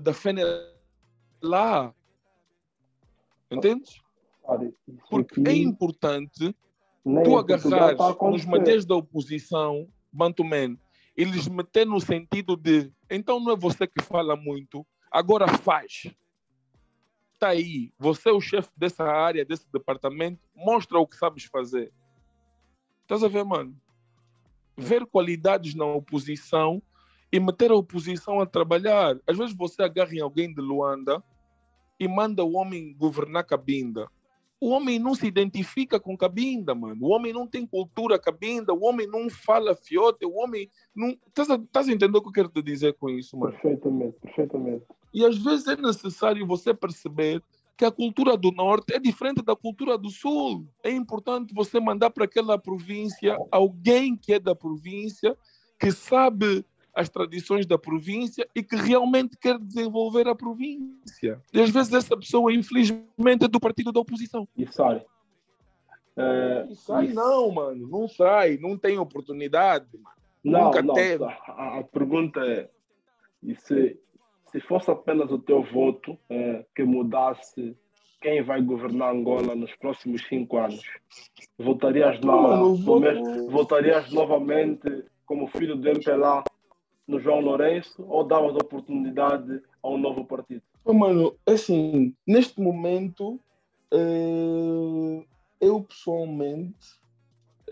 da 0.00 0.14
FENELA. 0.14 1.92
Entendes? 3.50 4.00
Porque 5.10 5.42
é 5.44 5.56
importante 5.56 6.54
tu 7.02 7.36
agarrar 7.36 7.96
os 8.32 8.44
madeiros 8.44 8.86
da 8.86 8.94
oposição, 8.94 9.88
Bantuman, 10.12 10.78
eles 11.16 11.48
meter 11.48 11.84
no 11.84 12.00
sentido 12.00 12.56
de 12.56 12.92
então 13.10 13.40
não 13.40 13.52
é 13.52 13.56
você 13.56 13.88
que 13.88 14.00
fala 14.02 14.36
muito, 14.36 14.86
agora 15.10 15.48
faz. 15.48 16.06
Está 17.34 17.48
aí, 17.48 17.92
você 17.98 18.30
é 18.30 18.32
o 18.32 18.40
chefe 18.40 18.70
dessa 18.76 19.04
área, 19.04 19.44
desse 19.44 19.70
departamento, 19.70 20.40
mostra 20.54 20.98
o 20.98 21.06
que 21.06 21.16
sabes 21.16 21.44
fazer. 21.44 21.92
Estás 23.02 23.22
a 23.22 23.28
ver, 23.28 23.44
mano? 23.44 23.76
Ver 24.76 25.04
qualidades 25.04 25.74
na 25.74 25.84
oposição 25.84 26.82
e 27.30 27.38
meter 27.38 27.70
a 27.70 27.76
oposição 27.76 28.40
a 28.40 28.46
trabalhar. 28.46 29.18
Às 29.26 29.36
vezes 29.36 29.54
você 29.54 29.82
agarra 29.82 30.14
em 30.14 30.20
alguém 30.20 30.54
de 30.54 30.60
Luanda 30.60 31.22
e 31.98 32.08
manda 32.08 32.44
o 32.44 32.54
homem 32.54 32.94
governar 32.96 33.44
Cabinda. 33.44 34.08
O 34.60 34.70
homem 34.70 34.98
não 34.98 35.14
se 35.14 35.26
identifica 35.26 36.00
com 36.00 36.16
Cabinda, 36.16 36.74
mano. 36.74 37.04
O 37.04 37.10
homem 37.10 37.32
não 37.32 37.46
tem 37.46 37.66
cultura 37.66 38.18
Cabinda, 38.18 38.72
o 38.72 38.84
homem 38.84 39.06
não 39.06 39.28
fala 39.28 39.74
fiote, 39.74 40.24
o 40.24 40.34
homem 40.36 40.70
não. 40.94 41.10
Estás 41.26 41.50
a, 41.50 41.56
estás 41.56 41.88
a 41.88 41.92
entender 41.92 42.16
o 42.16 42.22
que 42.22 42.28
eu 42.28 42.32
quero 42.32 42.48
te 42.48 42.62
dizer 42.62 42.94
com 42.94 43.10
isso, 43.10 43.36
mano? 43.36 43.52
Perfeitamente, 43.52 44.16
perfeitamente. 44.20 44.84
E 45.14 45.24
às 45.24 45.38
vezes 45.38 45.68
é 45.68 45.76
necessário 45.76 46.44
você 46.44 46.74
perceber 46.74 47.40
que 47.76 47.84
a 47.84 47.90
cultura 47.90 48.36
do 48.36 48.50
norte 48.50 48.92
é 48.92 48.98
diferente 48.98 49.42
da 49.42 49.54
cultura 49.54 49.96
do 49.96 50.10
sul. 50.10 50.66
É 50.82 50.90
importante 50.90 51.54
você 51.54 51.80
mandar 51.80 52.10
para 52.10 52.24
aquela 52.24 52.58
província 52.58 53.38
alguém 53.50 54.16
que 54.16 54.34
é 54.34 54.40
da 54.40 54.54
província, 54.54 55.36
que 55.78 55.92
sabe 55.92 56.64
as 56.94 57.08
tradições 57.08 57.66
da 57.66 57.76
província 57.78 58.46
e 58.54 58.62
que 58.62 58.76
realmente 58.76 59.36
quer 59.36 59.58
desenvolver 59.58 60.28
a 60.28 60.34
província. 60.34 61.40
E 61.52 61.60
às 61.60 61.70
vezes 61.70 61.92
essa 61.92 62.16
pessoa, 62.16 62.52
infelizmente, 62.52 63.44
é 63.44 63.48
do 63.48 63.58
partido 63.58 63.90
da 63.90 64.00
oposição. 64.00 64.48
E 64.56 64.66
sai. 64.66 65.04
É, 66.16 66.66
e 66.70 66.76
sai 66.76 67.06
isso. 67.06 67.14
não, 67.14 67.50
mano. 67.50 67.88
Não 67.88 68.08
sai. 68.08 68.58
Não 68.58 68.78
tem 68.78 68.98
oportunidade, 68.98 69.86
mano. 69.98 70.14
Não, 70.44 70.64
Nunca 70.66 70.82
não, 70.82 70.94
teve. 70.94 71.24
A, 71.24 71.78
a, 71.78 71.84
pergunta 71.84 72.40
é, 72.40 72.68
e 73.42 73.54
se, 73.56 73.98
se 74.54 74.60
fosse 74.60 74.88
apenas 74.88 75.32
o 75.32 75.38
teu 75.38 75.64
voto 75.64 76.16
é, 76.30 76.64
que 76.76 76.84
mudasse 76.84 77.76
quem 78.22 78.40
vai 78.40 78.62
governar 78.62 79.12
Angola 79.12 79.52
nos 79.56 79.74
próximos 79.74 80.22
cinco 80.28 80.58
anos? 80.58 80.80
Votarias, 81.58 82.20
na, 82.20 82.62
votarias 83.50 84.12
novamente 84.12 85.04
como 85.26 85.48
filho 85.48 85.74
do 85.74 85.88
MPLA 85.88 86.44
no 87.06 87.18
João 87.18 87.40
Lourenço 87.40 88.04
ou 88.08 88.22
davas 88.22 88.54
oportunidade 88.54 89.60
a 89.82 89.88
um 89.88 89.98
novo 89.98 90.24
partido? 90.24 90.62
Mano, 90.86 91.34
assim, 91.44 92.14
neste 92.24 92.60
momento, 92.60 93.40
uh, 93.92 95.24
eu 95.60 95.82
pessoalmente 95.82 96.94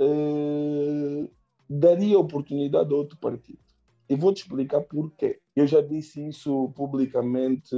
uh, 0.01 1.31
daria 1.71 2.19
oportunidade 2.19 2.93
a 2.93 2.97
outro 2.97 3.17
partido. 3.19 3.72
E 4.13 4.15
vou-te 4.15 4.43
explicar 4.43 4.83
porquê. 4.83 5.41
Eu 5.57 5.67
já 5.67 5.81
disse 5.81 6.29
isso 6.29 6.71
publicamente 6.77 7.75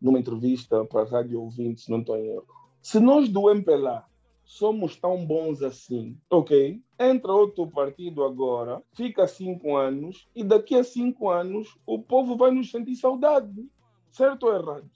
numa 0.00 0.20
entrevista 0.20 0.84
para 0.84 1.02
a 1.02 1.04
Rádio 1.04 1.42
Ouvinte, 1.42 1.80
se 1.80 1.90
não 1.90 1.98
estou 1.98 2.16
em 2.16 2.28
erro. 2.28 2.46
Se 2.80 3.00
nós 3.00 3.28
do 3.28 3.50
MPLA 3.50 4.06
somos 4.44 4.94
tão 4.94 5.26
bons 5.26 5.62
assim, 5.62 6.16
ok? 6.30 6.80
Entra 6.96 7.32
outro 7.32 7.66
partido 7.66 8.22
agora, 8.22 8.84
fica 8.92 9.26
cinco 9.26 9.74
anos, 9.74 10.28
e 10.32 10.44
daqui 10.44 10.76
a 10.76 10.84
cinco 10.84 11.28
anos 11.28 11.76
o 11.84 12.00
povo 12.00 12.36
vai 12.36 12.52
nos 12.52 12.70
sentir 12.70 12.94
saudade. 12.94 13.68
Certo 14.12 14.46
ou 14.46 14.54
errado? 14.54 14.88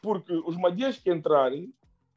Porque 0.00 0.32
os 0.32 0.56
madias 0.56 0.96
que 0.96 1.12
entrarem 1.12 1.70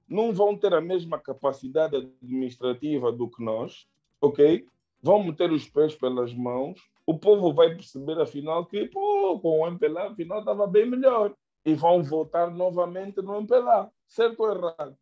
não 0.07 0.31
vão 0.31 0.55
ter 0.55 0.73
a 0.73 0.79
mesma 0.79 1.19
capacidade 1.19 1.97
administrativa 1.97 3.11
do 3.11 3.29
que 3.29 3.43
nós, 3.43 3.85
ok? 4.21 4.65
Vão 5.01 5.23
meter 5.23 5.51
os 5.51 5.67
pés 5.69 5.95
pelas 5.95 6.33
mãos 6.33 6.79
o 7.07 7.17
povo 7.17 7.53
vai 7.53 7.69
perceber, 7.69 8.19
afinal, 8.19 8.65
que 8.65 8.85
pô, 8.87 9.39
com 9.39 9.61
o 9.61 9.67
MPLA, 9.67 10.11
afinal, 10.11 10.39
estava 10.39 10.67
bem 10.67 10.85
melhor. 10.85 11.33
E 11.65 11.73
vão 11.73 12.03
votar 12.03 12.51
novamente 12.51 13.21
no 13.21 13.37
MPLA. 13.37 13.89
Certo 14.05 14.41
ou 14.41 14.51
errado? 14.51 14.97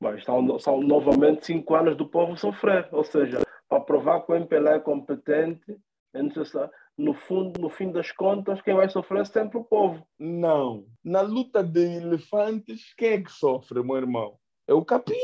Mas 0.00 0.24
são, 0.24 0.58
são 0.58 0.80
novamente 0.80 1.44
cinco 1.44 1.74
anos 1.74 1.94
do 1.94 2.08
povo 2.08 2.38
sofrer. 2.38 2.88
Ou 2.90 3.04
seja, 3.04 3.42
para 3.68 3.80
provar 3.80 4.22
que 4.22 4.32
o 4.32 4.34
MPLA 4.34 4.76
é 4.76 4.80
competente, 4.80 5.78
é 6.14 6.22
necessário. 6.22 6.70
No, 6.96 7.12
fundo, 7.12 7.60
no 7.60 7.68
fim 7.68 7.92
das 7.92 8.10
contas, 8.12 8.62
quem 8.62 8.74
vai 8.74 8.88
sofrer 8.88 9.20
é 9.20 9.24
sempre 9.26 9.58
o 9.58 9.64
povo. 9.64 10.06
Não. 10.18 10.86
Na 11.04 11.20
luta 11.20 11.62
de 11.62 11.80
elefantes, 11.80 12.94
quem 12.94 13.10
é 13.10 13.22
que 13.22 13.30
sofre, 13.30 13.82
meu 13.82 13.96
irmão? 13.96 14.38
É 14.66 14.72
o 14.72 14.84
capim. 14.84 15.14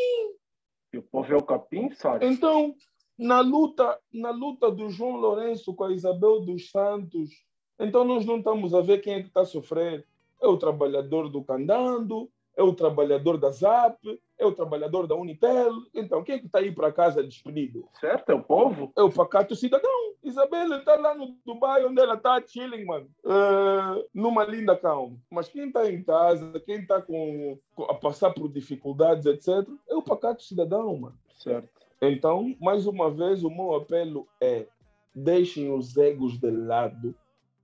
E 0.92 0.98
o 0.98 1.02
povo 1.02 1.32
é 1.32 1.36
o 1.36 1.42
capim, 1.42 1.90
sabe? 1.92 2.26
Então, 2.26 2.74
na 3.18 3.40
luta, 3.40 3.98
na 4.12 4.30
luta 4.30 4.70
do 4.70 4.88
João 4.88 5.16
Lourenço 5.16 5.74
com 5.74 5.84
a 5.84 5.92
Isabel 5.92 6.40
dos 6.40 6.70
Santos, 6.70 7.30
então 7.78 8.04
nós 8.04 8.24
não 8.24 8.38
estamos 8.38 8.74
a 8.74 8.80
ver 8.80 8.98
quem 8.98 9.14
é 9.14 9.20
que 9.22 9.28
está 9.28 9.40
a 9.42 9.46
sofrer. 9.46 10.06
É 10.40 10.46
o 10.46 10.56
trabalhador 10.56 11.28
do 11.28 11.42
Candando, 11.42 12.30
é 12.56 12.62
o 12.62 12.74
trabalhador 12.74 13.38
da 13.38 13.50
ZAP, 13.50 14.20
é 14.36 14.44
o 14.44 14.52
trabalhador 14.52 15.06
da 15.06 15.14
Unitel. 15.14 15.72
Então, 15.94 16.24
quem 16.24 16.36
é 16.36 16.38
que 16.38 16.46
está 16.46 16.58
aí 16.58 16.72
para 16.72 16.92
casa 16.92 17.22
despedido? 17.22 17.88
Certo, 18.00 18.30
é 18.30 18.34
o 18.34 18.42
povo. 18.42 18.92
É 18.96 19.02
o 19.02 19.10
pacato 19.10 19.54
cidadão. 19.54 20.08
Isabel 20.24 20.74
está 20.74 20.96
lá 20.96 21.14
no 21.14 21.36
Dubai, 21.46 21.84
onde 21.84 22.00
ela 22.00 22.14
está 22.14 22.42
chilling, 22.44 22.84
mano. 22.84 23.08
Uh, 23.24 24.04
numa 24.12 24.44
linda 24.44 24.76
calma. 24.76 25.16
Mas 25.30 25.48
quem 25.48 25.68
está 25.68 25.90
em 25.90 26.02
casa, 26.02 26.60
quem 26.66 26.80
está 26.80 27.00
com, 27.00 27.58
a 27.88 27.94
passar 27.94 28.32
por 28.32 28.48
dificuldades, 28.48 29.26
etc., 29.26 29.68
é 29.88 29.94
o 29.94 30.02
pacato 30.02 30.42
cidadão, 30.42 30.96
mano. 30.96 31.18
Certo. 31.36 31.87
Então, 32.00 32.54
mais 32.60 32.86
uma 32.86 33.10
vez, 33.10 33.42
o 33.42 33.50
meu 33.50 33.74
apelo 33.74 34.28
é: 34.40 34.68
deixem 35.12 35.72
os 35.72 35.96
egos 35.96 36.38
de 36.38 36.48
lado. 36.48 37.12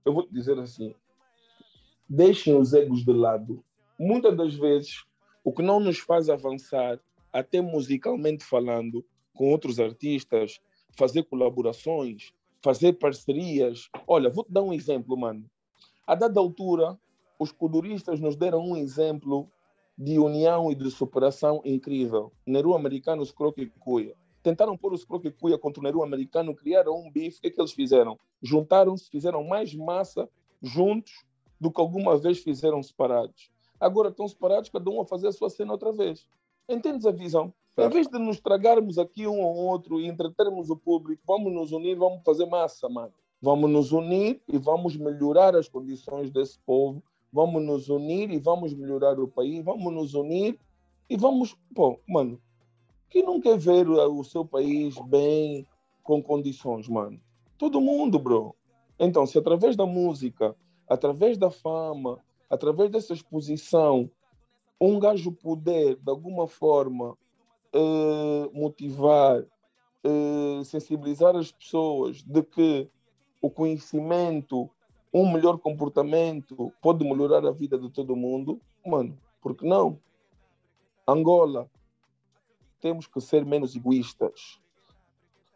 Eu 0.03 0.13
vou 0.13 0.23
te 0.23 0.33
dizer 0.33 0.59
assim: 0.59 0.93
deixem 2.09 2.53
os 2.53 2.73
egos 2.73 3.05
de 3.05 3.13
lado. 3.13 3.63
Muitas 3.97 4.35
das 4.35 4.53
vezes, 4.53 5.05
o 5.41 5.53
que 5.53 5.61
não 5.61 5.79
nos 5.79 5.99
faz 5.99 6.29
avançar, 6.29 6.99
até 7.31 7.61
musicalmente 7.61 8.43
falando, 8.43 9.05
com 9.33 9.51
outros 9.51 9.79
artistas, 9.79 10.59
fazer 10.97 11.23
colaborações, 11.23 12.33
fazer 12.61 12.93
parcerias. 12.93 13.89
Olha, 14.05 14.29
vou 14.29 14.43
te 14.43 14.51
dar 14.51 14.63
um 14.63 14.73
exemplo, 14.73 15.15
mano. 15.15 15.49
A 16.05 16.13
dada 16.13 16.41
altura, 16.41 16.99
os 17.39 17.53
coduristas 17.53 18.19
nos 18.19 18.35
deram 18.35 18.59
um 18.59 18.75
exemplo 18.75 19.49
de 19.97 20.19
união 20.19 20.69
e 20.69 20.75
de 20.75 20.91
superação 20.91 21.61
incrível. 21.63 22.33
Neru 22.45 22.75
americano, 22.75 23.25
Scroque 23.25 23.71
Cuia 23.79 24.13
tentaram 24.45 24.77
pôr 24.77 24.93
os 24.93 25.03
Croque-Cuia 25.03 25.57
contra 25.57 25.79
o 25.79 25.83
Neru 25.83 26.03
americano, 26.03 26.55
criaram 26.55 26.95
um 26.95 27.09
bife. 27.09 27.39
O 27.39 27.41
que, 27.41 27.47
é 27.47 27.49
que 27.49 27.59
eles 27.59 27.71
fizeram? 27.71 28.15
Juntaram-se, 28.43 29.09
fizeram 29.09 29.43
mais 29.43 29.73
massa 29.73 30.29
juntos 30.61 31.25
do 31.59 31.71
que 31.71 31.81
alguma 31.81 32.15
vez 32.15 32.37
fizeram 32.37 32.83
separados. 32.83 33.49
Agora 33.79 34.09
estão 34.09 34.27
separados, 34.27 34.69
cada 34.69 34.87
um 34.91 35.01
a 35.01 35.05
fazer 35.05 35.29
a 35.29 35.31
sua 35.31 35.49
cena 35.49 35.71
outra 35.71 35.91
vez. 35.91 36.27
Entendes 36.69 37.07
a 37.07 37.11
visão? 37.11 37.51
Em 37.75 37.89
vez 37.89 38.07
de 38.07 38.19
nos 38.19 38.39
tragarmos 38.39 38.99
aqui 38.99 39.25
um 39.25 39.41
ao 39.41 39.55
outro 39.55 39.99
e 39.99 40.07
entretermos 40.07 40.69
o 40.69 40.77
público, 40.77 41.23
vamos 41.25 41.51
nos 41.51 41.71
unir, 41.71 41.95
vamos 41.95 42.21
fazer 42.23 42.45
massa, 42.45 42.87
mano. 42.87 43.11
Vamos 43.41 43.69
nos 43.69 43.91
unir 43.91 44.41
e 44.47 44.59
vamos 44.59 44.95
melhorar 44.95 45.55
as 45.55 45.67
condições 45.67 46.29
desse 46.29 46.59
povo. 46.59 47.03
Vamos 47.33 47.63
nos 47.63 47.89
unir 47.89 48.29
e 48.29 48.37
vamos 48.37 48.75
melhorar 48.75 49.19
o 49.19 49.27
país. 49.27 49.65
Vamos 49.65 49.91
nos 49.91 50.13
unir 50.13 50.59
e 51.09 51.17
vamos. 51.17 51.57
Pô, 51.73 51.99
mano, 52.07 52.39
que 53.09 53.23
não 53.23 53.39
quer 53.39 53.57
ver 53.57 53.87
o 53.89 54.23
seu 54.23 54.45
país 54.45 54.95
bem, 55.07 55.65
com 56.03 56.21
condições, 56.21 56.87
mano? 56.87 57.19
Todo 57.57 57.81
mundo, 57.81 58.19
bro. 58.19 58.55
Então, 58.99 59.25
se 59.25 59.37
através 59.37 59.75
da 59.75 59.85
música, 59.85 60.55
através 60.87 61.37
da 61.37 61.49
fama, 61.49 62.19
através 62.49 62.89
dessa 62.91 63.13
exposição, 63.13 64.09
um 64.79 64.99
gajo 64.99 65.31
puder, 65.31 65.95
de 65.95 66.09
alguma 66.09 66.47
forma, 66.47 67.17
eh, 67.73 68.49
motivar, 68.53 69.43
eh, 70.03 70.63
sensibilizar 70.63 71.35
as 71.35 71.51
pessoas 71.51 72.21
de 72.21 72.43
que 72.43 72.87
o 73.41 73.49
conhecimento, 73.49 74.69
um 75.13 75.31
melhor 75.31 75.57
comportamento 75.57 76.71
pode 76.81 77.03
melhorar 77.03 77.45
a 77.45 77.51
vida 77.51 77.77
de 77.77 77.89
todo 77.89 78.15
mundo, 78.15 78.59
mano, 78.85 79.17
por 79.41 79.55
que 79.55 79.65
não? 79.65 79.99
Angola, 81.07 81.69
temos 82.79 83.07
que 83.07 83.19
ser 83.21 83.45
menos 83.45 83.75
egoístas. 83.75 84.59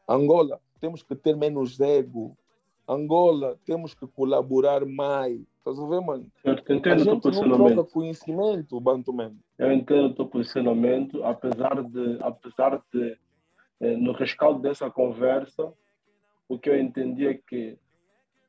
Angola, 0.08 0.60
temos 0.80 1.04
que 1.04 1.16
ter 1.16 1.36
menos 1.36 1.80
ego. 1.80 2.36
Angola, 2.88 3.58
temos 3.66 3.94
que 3.94 4.08
colaborar 4.08 4.86
mais. 4.86 5.40
Estás 5.58 5.80
a 5.80 5.88
ver, 5.88 6.02
mano? 6.02 6.32
Certo, 6.42 6.74
entendo 6.74 7.02
a 7.02 7.14
gente 7.14 7.48
não 7.48 7.74
troca 7.74 7.84
conhecimento, 7.92 8.80
Banto 8.80 9.14
mesmo. 9.14 9.40
Eu 9.58 9.72
entendo 9.72 10.08
o 10.08 10.16
teu 10.16 10.26
posicionamento, 10.26 11.24
apesar 11.24 11.84
de, 11.84 12.18
apesar 12.22 12.82
de 12.92 13.18
eh, 13.80 13.96
no 13.96 14.12
rescaldo 14.14 14.62
dessa 14.62 14.90
conversa, 14.90 15.72
o 16.48 16.58
que 16.58 16.70
eu 16.70 16.80
entendi 16.80 17.28
é 17.28 17.36
que 17.36 17.78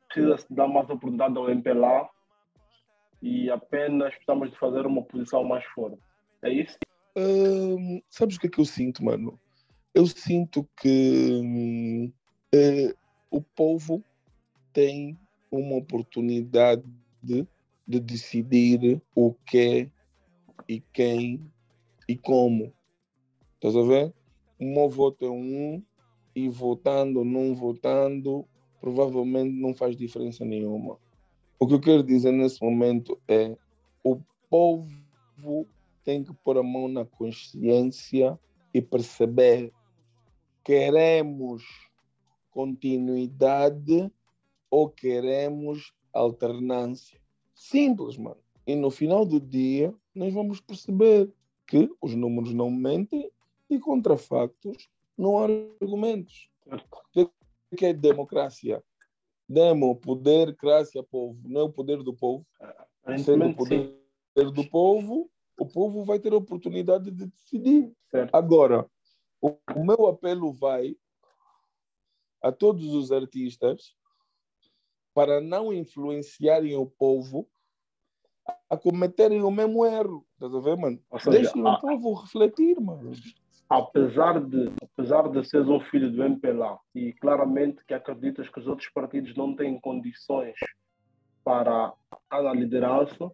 precisa 0.09 0.37
dar 0.49 0.67
mais 0.67 0.87
oportunidade 0.87 1.37
ao 1.37 1.51
MPLA 1.51 2.09
e 3.23 3.51
apenas 3.51 4.15
precisamos 4.15 4.51
de 4.51 4.59
fazer 4.59 4.87
uma 4.87 5.03
posição 5.03 5.45
mais 5.45 5.65
forte. 5.67 5.99
É 6.43 6.51
isso? 6.51 6.79
Hum, 7.16 8.01
sabes 8.09 8.37
o 8.37 8.40
que 8.40 8.46
é 8.46 8.51
que 8.51 8.61
eu 8.61 8.64
sinto, 8.64 9.05
mano? 9.05 9.38
Eu 9.92 10.07
sinto 10.07 10.68
que 10.81 11.40
hum, 11.42 12.12
é, 12.55 12.94
o 13.31 13.42
povo 13.42 14.05
tem 14.73 15.18
uma 15.51 15.77
oportunidade 15.77 16.85
de, 17.23 17.46
de 17.87 18.01
decidir 18.01 19.03
o 19.14 19.35
que 19.35 19.90
e 20.68 20.81
quem 20.92 21.40
e 22.09 22.16
como. 22.16 22.73
Estás 23.55 23.77
a 23.77 23.83
ver? 23.83 24.14
O 24.59 24.64
meu 24.64 24.88
voto 24.88 25.25
é 25.25 25.31
um 25.31 25.83
e 26.35 26.49
votando 26.49 27.18
ou 27.18 27.25
não 27.25 27.55
votando, 27.55 28.46
provavelmente 28.81 29.53
não 29.53 29.75
faz 29.75 29.96
diferença 29.96 30.44
nenhuma. 30.44 30.96
O 31.59 31.66
que 31.66 31.75
eu 31.75 31.81
quero 31.81 32.03
dizer 32.05 32.33
nesse 32.33 32.62
momento 32.62 33.20
é 33.27 33.57
o 34.05 34.20
povo 34.49 34.88
tem 36.11 36.25
que 36.25 36.35
pôr 36.42 36.59
a 36.59 36.62
mão 36.62 36.88
na 36.88 37.05
consciência 37.05 38.37
e 38.75 38.83
perceber 38.83 39.73
queremos 40.64 41.62
continuidade 42.51 44.12
ou 44.68 44.90
queremos 44.90 45.92
alternância. 46.12 47.20
Simples, 47.55 48.16
mano. 48.16 48.40
E 48.66 48.75
no 48.75 48.90
final 48.90 49.25
do 49.25 49.38
dia, 49.38 49.94
nós 50.12 50.35
vamos 50.35 50.61
perceber 50.61 51.33
que 51.64 51.88
os 52.01 52.16
números 52.16 52.53
não 52.53 52.73
mentem 52.73 53.31
e 53.68 53.79
contra 53.79 54.16
factos 54.16 54.88
não 55.16 55.38
há 55.38 55.44
argumentos. 55.81 56.51
O 57.14 57.77
que 57.77 57.87
é 57.87 57.92
democracia? 57.92 58.83
Demo, 59.49 59.94
poder, 59.94 60.57
crácia, 60.57 61.05
povo. 61.05 61.38
Não 61.44 61.61
é 61.61 61.64
o 61.64 61.70
poder 61.70 62.03
do 62.03 62.12
povo. 62.12 62.44
Sendo 63.25 63.46
o 63.46 63.55
poder 63.55 63.94
do 64.53 64.68
povo, 64.68 65.31
o 65.61 65.66
povo 65.66 66.05
vai 66.05 66.18
ter 66.18 66.33
a 66.33 66.37
oportunidade 66.37 67.11
de 67.11 67.27
decidir. 67.27 67.92
Certo. 68.11 68.35
Agora, 68.35 68.87
o, 69.40 69.57
o 69.77 69.85
meu 69.85 70.07
apelo 70.07 70.53
vai 70.53 70.96
a 72.42 72.51
todos 72.51 72.94
os 72.94 73.12
artistas 73.12 73.94
para 75.12 75.38
não 75.40 75.70
influenciarem 75.70 76.75
o 76.77 76.87
povo 76.87 77.46
a 78.70 78.77
cometerem 78.77 79.42
o 79.42 79.51
mesmo 79.51 79.85
erro. 79.85 80.27
Estás 80.33 80.55
a 80.55 80.61
ver, 80.61 80.77
mano? 80.79 80.99
Seja, 81.18 81.31
Deixem 81.31 81.66
a... 81.66 81.75
o 81.75 81.81
povo 81.81 82.14
refletir, 82.14 82.81
mano. 82.81 83.12
Apesar 83.68 84.40
de, 84.40 84.73
apesar 84.83 85.29
de 85.29 85.46
seres 85.46 85.68
um 85.68 85.79
filho 85.79 86.11
do 86.11 86.25
MPLA 86.25 86.79
e 86.94 87.12
claramente 87.12 87.85
que 87.85 87.92
acreditas 87.92 88.49
que 88.49 88.59
os 88.59 88.66
outros 88.66 88.88
partidos 88.88 89.37
não 89.37 89.55
têm 89.55 89.79
condições 89.79 90.57
para 91.44 91.92
estar 92.12 92.42
na 92.42 92.53
liderança, 92.53 93.31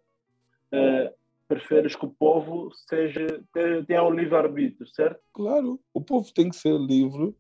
eh, 0.72 1.14
preferes 1.48 1.94
que 1.94 2.04
o 2.04 2.10
povo 2.10 2.70
seja, 2.88 3.42
tenha 3.86 4.02
um 4.02 4.10
livre-arbítrio, 4.10 4.86
certo? 4.88 5.20
Claro, 5.32 5.80
o 5.94 6.00
povo 6.00 6.32
tem 6.32 6.48
que 6.48 6.56
ser 6.56 6.78
livre 6.78 7.34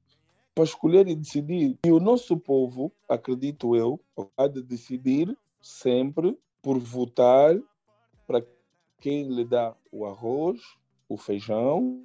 para 0.54 0.64
escolher 0.64 1.06
e 1.08 1.14
decidir. 1.14 1.78
E 1.84 1.92
o 1.92 2.00
nosso 2.00 2.36
povo, 2.36 2.92
acredito 3.08 3.76
eu, 3.76 4.00
há 4.36 4.46
de 4.46 4.62
decidir 4.62 5.36
sempre 5.60 6.38
por 6.62 6.78
votar 6.78 7.56
para 8.26 8.42
quem 9.00 9.28
lhe 9.28 9.44
dá 9.44 9.74
o 9.92 10.06
arroz, 10.06 10.60
o 11.08 11.16
feijão, 11.16 12.02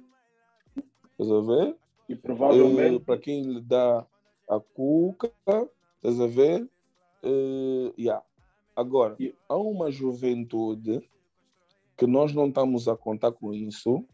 estás 1.12 1.30
a 1.30 1.40
ver? 1.40 1.76
E 2.08 2.16
provavelmente. 2.16 3.04
para 3.04 3.18
quem 3.18 3.42
lhe 3.42 3.60
dá 3.60 4.06
a 4.50 4.60
cuca, 4.60 5.32
estás 5.96 6.20
a 6.20 6.26
ver? 6.26 6.68
Uh, 7.24 7.94
yeah. 7.98 8.22
Agora, 8.74 9.16
há 9.48 9.56
uma 9.56 9.90
juventude 9.90 11.00
que 12.02 12.06
nós 12.08 12.34
não 12.34 12.48
estamos 12.48 12.88
a 12.88 12.96
contar 12.96 13.30
com 13.30 13.54
isso, 13.54 14.04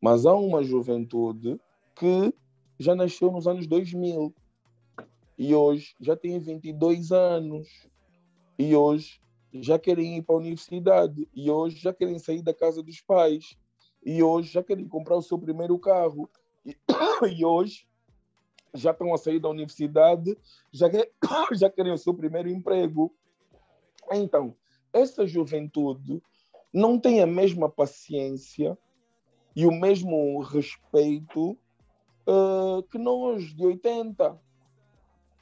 mas 0.00 0.24
há 0.24 0.32
uma 0.34 0.64
juventude 0.64 1.60
que 1.94 2.32
já 2.78 2.94
nasceu 2.94 3.30
nos 3.30 3.46
anos 3.46 3.66
2000 3.66 4.34
e 5.36 5.54
hoje 5.54 5.94
já 6.00 6.16
tem 6.16 6.38
22 6.38 7.12
anos 7.12 7.68
e 8.58 8.74
hoje 8.74 9.20
já 9.52 9.78
querem 9.78 10.16
ir 10.16 10.22
para 10.22 10.36
a 10.36 10.38
universidade 10.38 11.28
e 11.34 11.50
hoje 11.50 11.76
já 11.76 11.92
querem 11.92 12.18
sair 12.18 12.40
da 12.40 12.54
casa 12.54 12.82
dos 12.82 13.02
pais 13.02 13.58
e 14.02 14.22
hoje 14.22 14.50
já 14.50 14.62
querem 14.62 14.88
comprar 14.88 15.16
o 15.16 15.22
seu 15.22 15.38
primeiro 15.38 15.78
carro 15.78 16.30
e, 16.64 16.74
e 17.38 17.44
hoje 17.44 17.86
já 18.72 18.92
estão 18.92 19.12
a 19.12 19.18
sair 19.18 19.38
da 19.38 19.50
universidade, 19.50 20.34
já, 20.72 20.88
quer, 20.88 21.12
já 21.52 21.68
querem 21.68 21.92
o 21.92 21.98
seu 21.98 22.14
primeiro 22.14 22.48
emprego. 22.48 23.14
Então, 24.10 24.56
essa 24.94 25.26
juventude 25.26 26.22
não 26.74 26.98
tem 26.98 27.22
a 27.22 27.26
mesma 27.26 27.68
paciência 27.68 28.76
e 29.54 29.64
o 29.64 29.70
mesmo 29.70 30.40
respeito 30.40 31.56
uh, 32.26 32.82
que 32.90 32.98
nós 32.98 33.54
de 33.54 33.64
80, 33.64 34.36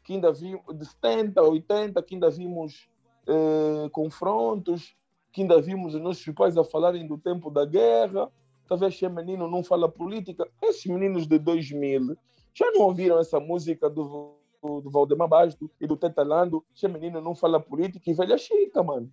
que 0.05 0.13
ainda 0.13 0.31
vimos, 0.31 0.63
de 0.77 0.85
70, 0.85 1.43
80, 1.43 2.03
que 2.03 2.15
ainda 2.15 2.29
vimos 2.29 2.87
uh, 3.27 3.89
confrontos, 3.91 4.95
que 5.33 5.41
ainda 5.41 5.59
vimos 5.59 5.95
os 5.95 6.03
nossos 6.03 6.35
pais 6.35 6.59
a 6.59 6.65
falarem 6.65 7.07
do 7.07 7.17
tempo 7.17 7.51
da 7.51 7.65
guerra. 7.65 8.31
Talvez 8.69 8.93
esse 8.95 9.09
menino 9.09 9.49
não 9.49 9.65
fala 9.65 9.89
política. 9.89 10.47
Esses 10.61 10.85
meninos 10.85 11.27
de 11.27 11.39
2000 11.39 12.15
já 12.53 12.71
não 12.73 12.83
ouviram 12.83 13.19
essa 13.19 13.41
música 13.41 13.89
do, 13.89 14.37
do, 14.63 14.83
do 14.83 14.91
Valdemar 14.91 15.29
Basto 15.29 15.71
e 15.81 15.87
do 15.87 15.97
Tetalando? 15.97 16.63
Esse 16.77 16.87
menino 16.87 17.23
não 17.23 17.35
fala 17.35 17.59
política 17.59 18.11
e 18.11 18.13
velha 18.13 18.37
chica, 18.37 18.83
mano. 18.83 19.11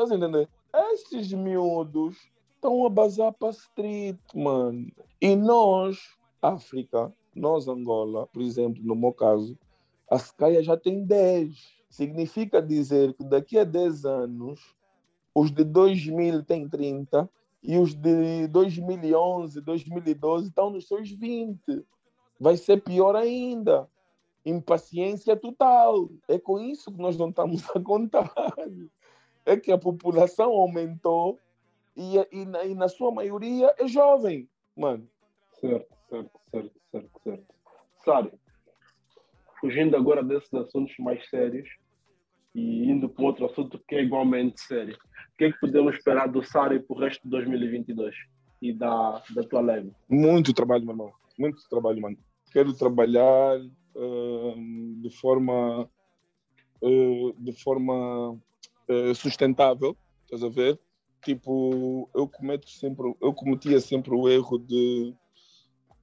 Estás 0.00 0.12
entendendo? 0.12 0.48
Miúdos 1.36 2.16
estão 2.54 2.86
a 2.86 2.88
bazar 2.88 3.34
para 3.34 3.50
street, 3.50 4.16
mano. 4.34 4.90
E 5.20 5.36
nós, 5.36 6.16
África, 6.40 7.12
nós, 7.34 7.68
Angola, 7.68 8.26
por 8.28 8.40
exemplo, 8.40 8.82
no 8.82 8.96
meu 8.96 9.12
caso, 9.12 9.58
a 10.10 10.16
Sky 10.16 10.62
já 10.62 10.74
tem 10.74 11.04
10. 11.04 11.54
Significa 11.90 12.62
dizer 12.62 13.12
que 13.12 13.24
daqui 13.24 13.58
a 13.58 13.64
10 13.64 14.06
anos, 14.06 14.74
os 15.34 15.50
de 15.50 15.64
2000 15.64 16.44
têm 16.44 16.66
30 16.66 17.28
e 17.62 17.76
os 17.76 17.94
de 17.94 18.46
2011, 18.46 19.60
2012 19.60 20.48
estão 20.48 20.70
nos 20.70 20.88
seus 20.88 21.10
20. 21.10 21.84
Vai 22.40 22.56
ser 22.56 22.82
pior 22.82 23.14
ainda. 23.14 23.86
Impaciência 24.46 25.36
total. 25.36 26.08
É 26.26 26.38
com 26.38 26.58
isso 26.58 26.90
que 26.90 27.02
nós 27.02 27.18
não 27.18 27.28
estamos 27.28 27.68
a 27.76 27.80
contar 27.80 28.32
é 29.50 29.56
que 29.56 29.72
a 29.72 29.78
população 29.78 30.50
aumentou 30.50 31.38
e, 31.96 32.16
e, 32.30 32.44
na, 32.44 32.64
e 32.64 32.74
na 32.74 32.88
sua 32.88 33.10
maioria 33.10 33.74
é 33.78 33.88
jovem, 33.88 34.48
mano. 34.76 35.08
Certo, 35.60 35.92
certo, 36.08 36.40
certo, 36.50 36.80
certo, 36.92 37.20
certo. 37.24 37.54
Sário, 38.04 38.32
fugindo 39.60 39.96
agora 39.96 40.22
desses 40.22 40.52
assuntos 40.54 40.94
mais 40.98 41.28
sérios 41.28 41.68
e 42.54 42.90
indo 42.90 43.08
para 43.08 43.24
outro 43.24 43.46
assunto 43.46 43.78
que 43.88 43.96
é 43.96 44.02
igualmente 44.02 44.60
sério, 44.60 44.96
o 44.96 45.36
que 45.36 45.44
é 45.44 45.52
que 45.52 45.60
podemos 45.60 45.96
esperar 45.96 46.28
do 46.28 46.42
Sário 46.44 46.82
para 46.82 46.96
o 46.96 47.00
resto 47.00 47.22
de 47.24 47.30
2022 47.30 48.14
e 48.62 48.72
da, 48.72 49.22
da 49.34 49.42
tua 49.42 49.60
leve? 49.60 49.92
Muito 50.08 50.54
trabalho, 50.54 50.84
meu 50.84 50.92
irmão. 50.92 51.12
Muito 51.36 51.60
trabalho, 51.68 52.00
mano. 52.00 52.18
Quero 52.52 52.72
trabalhar 52.72 53.58
uh, 53.58 55.02
de 55.02 55.10
forma 55.10 55.88
uh, 56.82 57.32
de 57.38 57.52
forma 57.52 58.40
eh, 58.90 59.14
sustentável, 59.14 59.96
estás 60.24 60.42
a 60.42 60.48
ver? 60.48 60.76
Tipo, 61.24 62.10
eu 62.12 62.26
cometo 62.26 62.68
sempre, 62.68 63.14
eu 63.20 63.32
cometia 63.32 63.80
sempre 63.80 64.12
o 64.12 64.28
erro 64.28 64.58
de 64.58 65.14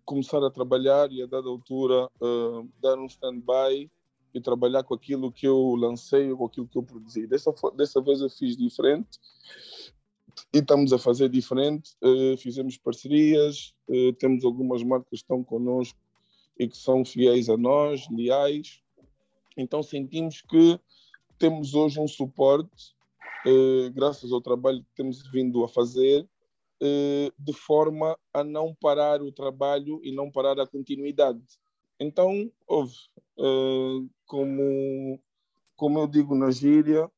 começar 0.06 0.42
a 0.42 0.50
trabalhar 0.50 1.12
e 1.12 1.22
a 1.22 1.26
dada 1.26 1.50
altura 1.50 2.10
uh, 2.22 2.66
dar 2.82 2.98
um 2.98 3.08
stand-by 3.08 3.92
e 4.34 4.40
trabalhar 4.40 4.84
com 4.84 4.94
aquilo 4.94 5.34
que 5.34 5.46
eu 5.46 5.76
lancei 5.76 6.32
ou 6.32 6.38
com 6.38 6.46
aquilo 6.46 6.68
que 6.70 6.78
eu 6.78 6.84
produzi. 6.84 7.28
Dessa, 7.28 7.54
dessa 7.76 8.02
vez 8.02 8.22
eu 8.22 8.30
fiz 8.30 8.56
diferente 8.56 9.20
e 10.54 10.60
estamos 10.60 10.94
a 10.94 10.98
fazer 10.98 11.28
diferente. 11.28 11.92
Uh, 12.02 12.38
fizemos 12.38 12.78
parcerias, 12.78 13.76
uh, 13.90 14.14
temos 14.14 14.46
algumas 14.46 14.82
marcas 14.82 15.10
que 15.10 15.16
estão 15.18 15.44
connosco 15.44 16.00
e 16.58 16.70
que 16.70 16.78
são 16.78 17.04
fiéis 17.04 17.50
a 17.50 17.58
nós, 17.58 18.08
leais. 18.10 18.82
Então 19.58 19.84
sentimos 19.84 20.42
que 20.42 20.80
temos 21.38 21.74
hoje 21.74 22.00
um 22.00 22.08
suporte, 22.08 22.96
eh, 23.46 23.90
graças 23.92 24.32
ao 24.32 24.42
trabalho 24.42 24.80
que 24.80 24.96
temos 24.96 25.22
vindo 25.32 25.64
a 25.64 25.68
fazer, 25.68 26.28
eh, 26.82 27.32
de 27.38 27.54
forma 27.54 28.18
a 28.34 28.44
não 28.44 28.76
parar 28.76 29.22
o 29.22 29.32
trabalho 29.32 30.00
e 30.04 30.12
não 30.12 30.32
parar 30.32 30.60
a 30.60 30.68
continuidade. 30.68 31.42
Então, 32.00 32.52
houve, 32.68 32.96
eh, 33.40 34.08
como, 34.26 35.20
como 35.76 36.00
eu 36.00 36.08
digo 36.08 36.36
na 36.36 36.52
gíria, 36.52 37.10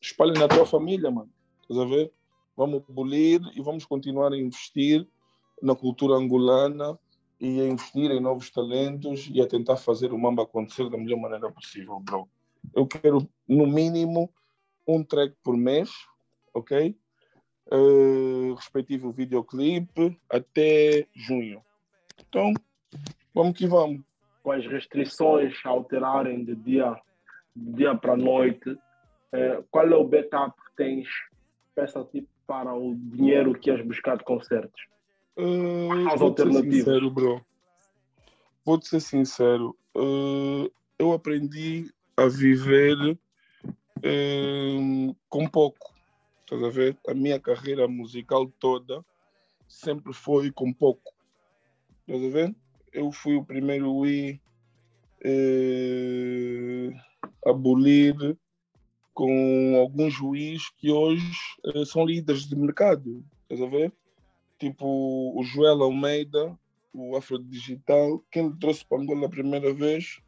espalhe 0.00 0.38
na 0.38 0.48
tua 0.48 0.66
família, 0.66 1.10
mano. 1.10 1.30
Estás 1.62 1.80
a 1.80 1.84
ver? 1.84 2.12
Vamos 2.56 2.82
abolir 2.88 3.40
e 3.54 3.62
vamos 3.62 3.84
continuar 3.84 4.32
a 4.32 4.36
investir 4.36 5.06
na 5.62 5.74
cultura 5.74 6.14
angolana 6.14 6.98
e 7.40 7.60
a 7.60 7.64
investir 7.66 8.10
em 8.10 8.20
novos 8.20 8.50
talentos 8.50 9.30
e 9.32 9.40
a 9.40 9.46
tentar 9.46 9.76
fazer 9.76 10.12
o 10.12 10.18
Mamba 10.18 10.42
acontecer 10.42 10.88
da 10.90 10.98
melhor 10.98 11.18
maneira 11.18 11.50
possível, 11.50 12.00
bro. 12.00 12.28
Eu 12.74 12.86
quero, 12.86 13.28
no 13.46 13.66
mínimo, 13.66 14.30
um 14.86 15.04
track 15.04 15.34
por 15.42 15.56
mês, 15.56 15.90
ok? 16.52 16.96
Uh, 17.70 18.54
respectivo 18.54 19.12
videoclipe 19.12 20.18
até 20.28 21.06
junho. 21.14 21.62
Então, 22.28 22.52
vamos 23.34 23.56
que 23.56 23.66
vamos. 23.66 24.02
Com 24.42 24.52
as 24.52 24.66
restrições 24.66 25.54
alterarem 25.64 26.42
de 26.42 26.56
dia, 26.56 26.96
dia 27.54 27.94
para 27.94 28.16
noite, 28.16 28.70
uh, 28.70 29.62
qual 29.70 29.86
é 29.86 29.94
o 29.94 30.04
backup 30.04 30.56
que 30.56 30.76
tens 30.76 31.08
peça 31.74 32.04
para 32.46 32.74
o 32.74 32.94
dinheiro 32.94 33.52
que 33.52 33.70
és 33.70 33.86
buscar 33.86 34.16
de 34.16 34.24
concertos? 34.24 34.88
Uh, 35.38 36.08
As 36.12 36.20
alternativas. 36.20 36.74
Sincero, 36.74 37.10
bro. 37.10 37.40
Vou 38.64 38.82
ser 38.82 38.98
sincero. 39.00 39.78
Uh, 39.96 40.68
eu 40.98 41.12
aprendi 41.12 41.90
a 42.16 42.26
viver 42.26 43.16
uh, 43.98 45.16
com 45.28 45.46
pouco. 45.46 45.94
Estás 46.40 46.64
a 46.64 46.68
ver? 46.68 46.98
A 47.06 47.14
minha 47.14 47.38
carreira 47.38 47.86
musical 47.86 48.52
toda 48.58 49.04
sempre 49.68 50.12
foi 50.12 50.50
com 50.50 50.72
pouco. 50.72 51.14
Estás 52.06 52.24
a 52.24 52.28
ver? 52.28 52.56
Eu 52.92 53.12
fui 53.12 53.36
o 53.36 53.44
primeiro 53.44 54.02
a 54.02 54.06
uh, 55.24 56.92
abolir 57.46 58.36
com 59.14 59.76
alguns 59.80 60.14
juízes 60.14 60.68
que 60.78 60.90
hoje 60.90 61.32
são 61.86 62.04
líderes 62.04 62.48
de 62.48 62.56
mercado. 62.56 63.24
Estás 63.42 63.62
a 63.62 63.66
ver? 63.66 63.92
Tipo 64.58 64.86
o 64.86 65.42
Joel 65.44 65.82
Almeida, 65.82 66.58
o 66.92 67.16
Afro 67.16 67.38
Digital, 67.38 68.22
quem 68.30 68.48
lhe 68.48 68.58
trouxe 68.58 68.84
para 68.84 68.98
Angola 68.98 69.26
a 69.26 69.30
primeira 69.30 69.72
vez 69.72 70.20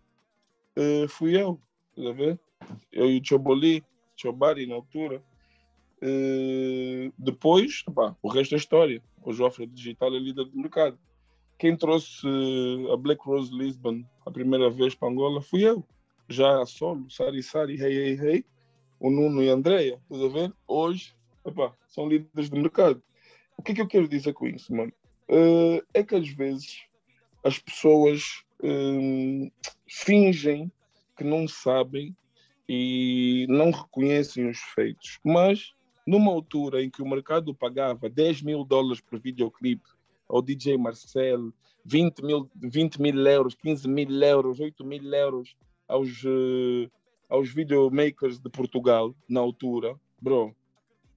uh, 0.76 1.08
fui 1.08 1.40
eu, 1.40 1.60
tá? 1.96 2.38
Eu 2.92 3.10
e 3.10 3.18
o 3.18 3.24
Choboli, 3.24 3.82
Chobari 4.16 4.66
na 4.66 4.76
altura. 4.76 5.22
Uh, 6.02 7.12
depois, 7.18 7.84
o 8.22 8.28
resto 8.28 8.54
é 8.54 8.58
história. 8.58 9.02
O 9.22 9.30
Afro 9.44 9.66
Digital 9.66 10.14
é 10.14 10.18
líder 10.18 10.44
do 10.44 10.56
mercado. 10.56 10.98
Quem 11.58 11.76
trouxe 11.76 12.26
uh, 12.26 12.92
a 12.92 12.96
Black 12.96 13.22
Rose 13.22 13.52
Lisbon 13.54 14.02
a 14.24 14.30
primeira 14.30 14.70
vez 14.70 14.94
para 14.94 15.08
Angola 15.08 15.42
fui 15.42 15.62
eu. 15.62 15.84
Já 16.28 16.62
a 16.62 16.66
solo, 16.66 17.10
Sari 17.10 17.42
Sari, 17.42 17.74
Hey 17.74 17.92
Hey 17.92 18.18
Hey. 18.20 18.44
o 19.00 19.10
Nuno 19.10 19.42
e 19.42 19.50
a 19.50 19.54
Andrea, 19.54 19.98
estás 20.10 20.36
a? 20.36 20.52
Hoje, 20.68 21.14
são 21.88 22.08
líderes 22.08 22.50
de 22.50 22.60
mercado. 22.60 23.02
O 23.60 23.62
que 23.62 23.72
é 23.72 23.74
que 23.74 23.82
eu 23.82 23.86
quero 23.86 24.08
dizer 24.08 24.32
com 24.32 24.46
isso, 24.46 24.74
mano? 24.74 24.90
Uh, 25.28 25.86
é 25.92 26.02
que 26.02 26.14
às 26.14 26.26
vezes 26.30 26.78
as 27.44 27.58
pessoas 27.58 28.42
uh, 28.62 29.52
fingem 29.86 30.72
que 31.14 31.22
não 31.22 31.46
sabem 31.46 32.16
e 32.66 33.44
não 33.50 33.70
reconhecem 33.70 34.48
os 34.48 34.58
feitos, 34.74 35.20
mas 35.22 35.74
numa 36.06 36.32
altura 36.32 36.82
em 36.82 36.88
que 36.88 37.02
o 37.02 37.06
mercado 37.06 37.54
pagava 37.54 38.08
10 38.08 38.40
mil 38.40 38.64
dólares 38.64 39.02
por 39.02 39.20
videoclipe 39.20 39.90
ao 40.26 40.40
DJ 40.40 40.78
Marcel, 40.78 41.52
20 41.84 42.24
mil, 42.24 42.50
20 42.56 42.96
mil 42.98 43.26
euros, 43.26 43.54
15 43.56 43.86
mil 43.86 44.22
euros, 44.22 44.58
8 44.58 44.82
mil 44.86 45.12
euros 45.12 45.54
aos, 45.86 46.24
uh, 46.24 46.90
aos 47.28 47.50
videomakers 47.50 48.40
de 48.40 48.48
Portugal, 48.48 49.14
na 49.28 49.40
altura, 49.40 50.00
bro, 50.18 50.56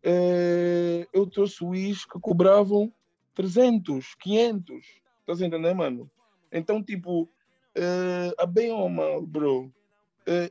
uh, 0.05 1.07
eu 1.13 1.27
trouxe 1.27 1.63
o 1.63 1.73
Is 1.73 2.05
que 2.05 2.19
cobravam 2.19 2.91
300, 3.33 4.15
500, 4.15 4.85
estás 5.19 5.41
a 5.41 5.45
entender, 5.45 5.73
mano? 5.73 6.09
Então, 6.51 6.83
tipo, 6.83 7.23
uh, 7.23 8.33
a 8.37 8.45
bem 8.45 8.71
ou 8.71 8.89
mal, 8.89 9.21
bro, 9.25 9.73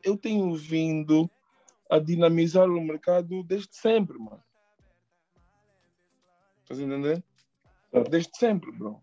eu 0.04 0.18
tenho 0.18 0.54
vindo 0.54 1.30
a 1.90 1.98
dinamizar 1.98 2.68
o 2.68 2.84
mercado 2.84 3.42
desde 3.42 3.74
sempre, 3.74 4.18
mano. 4.18 4.42
Estás 6.62 6.78
a 6.78 6.82
entender? 6.82 7.24
Desde 8.10 8.36
sempre, 8.36 8.70
bro. 8.72 9.02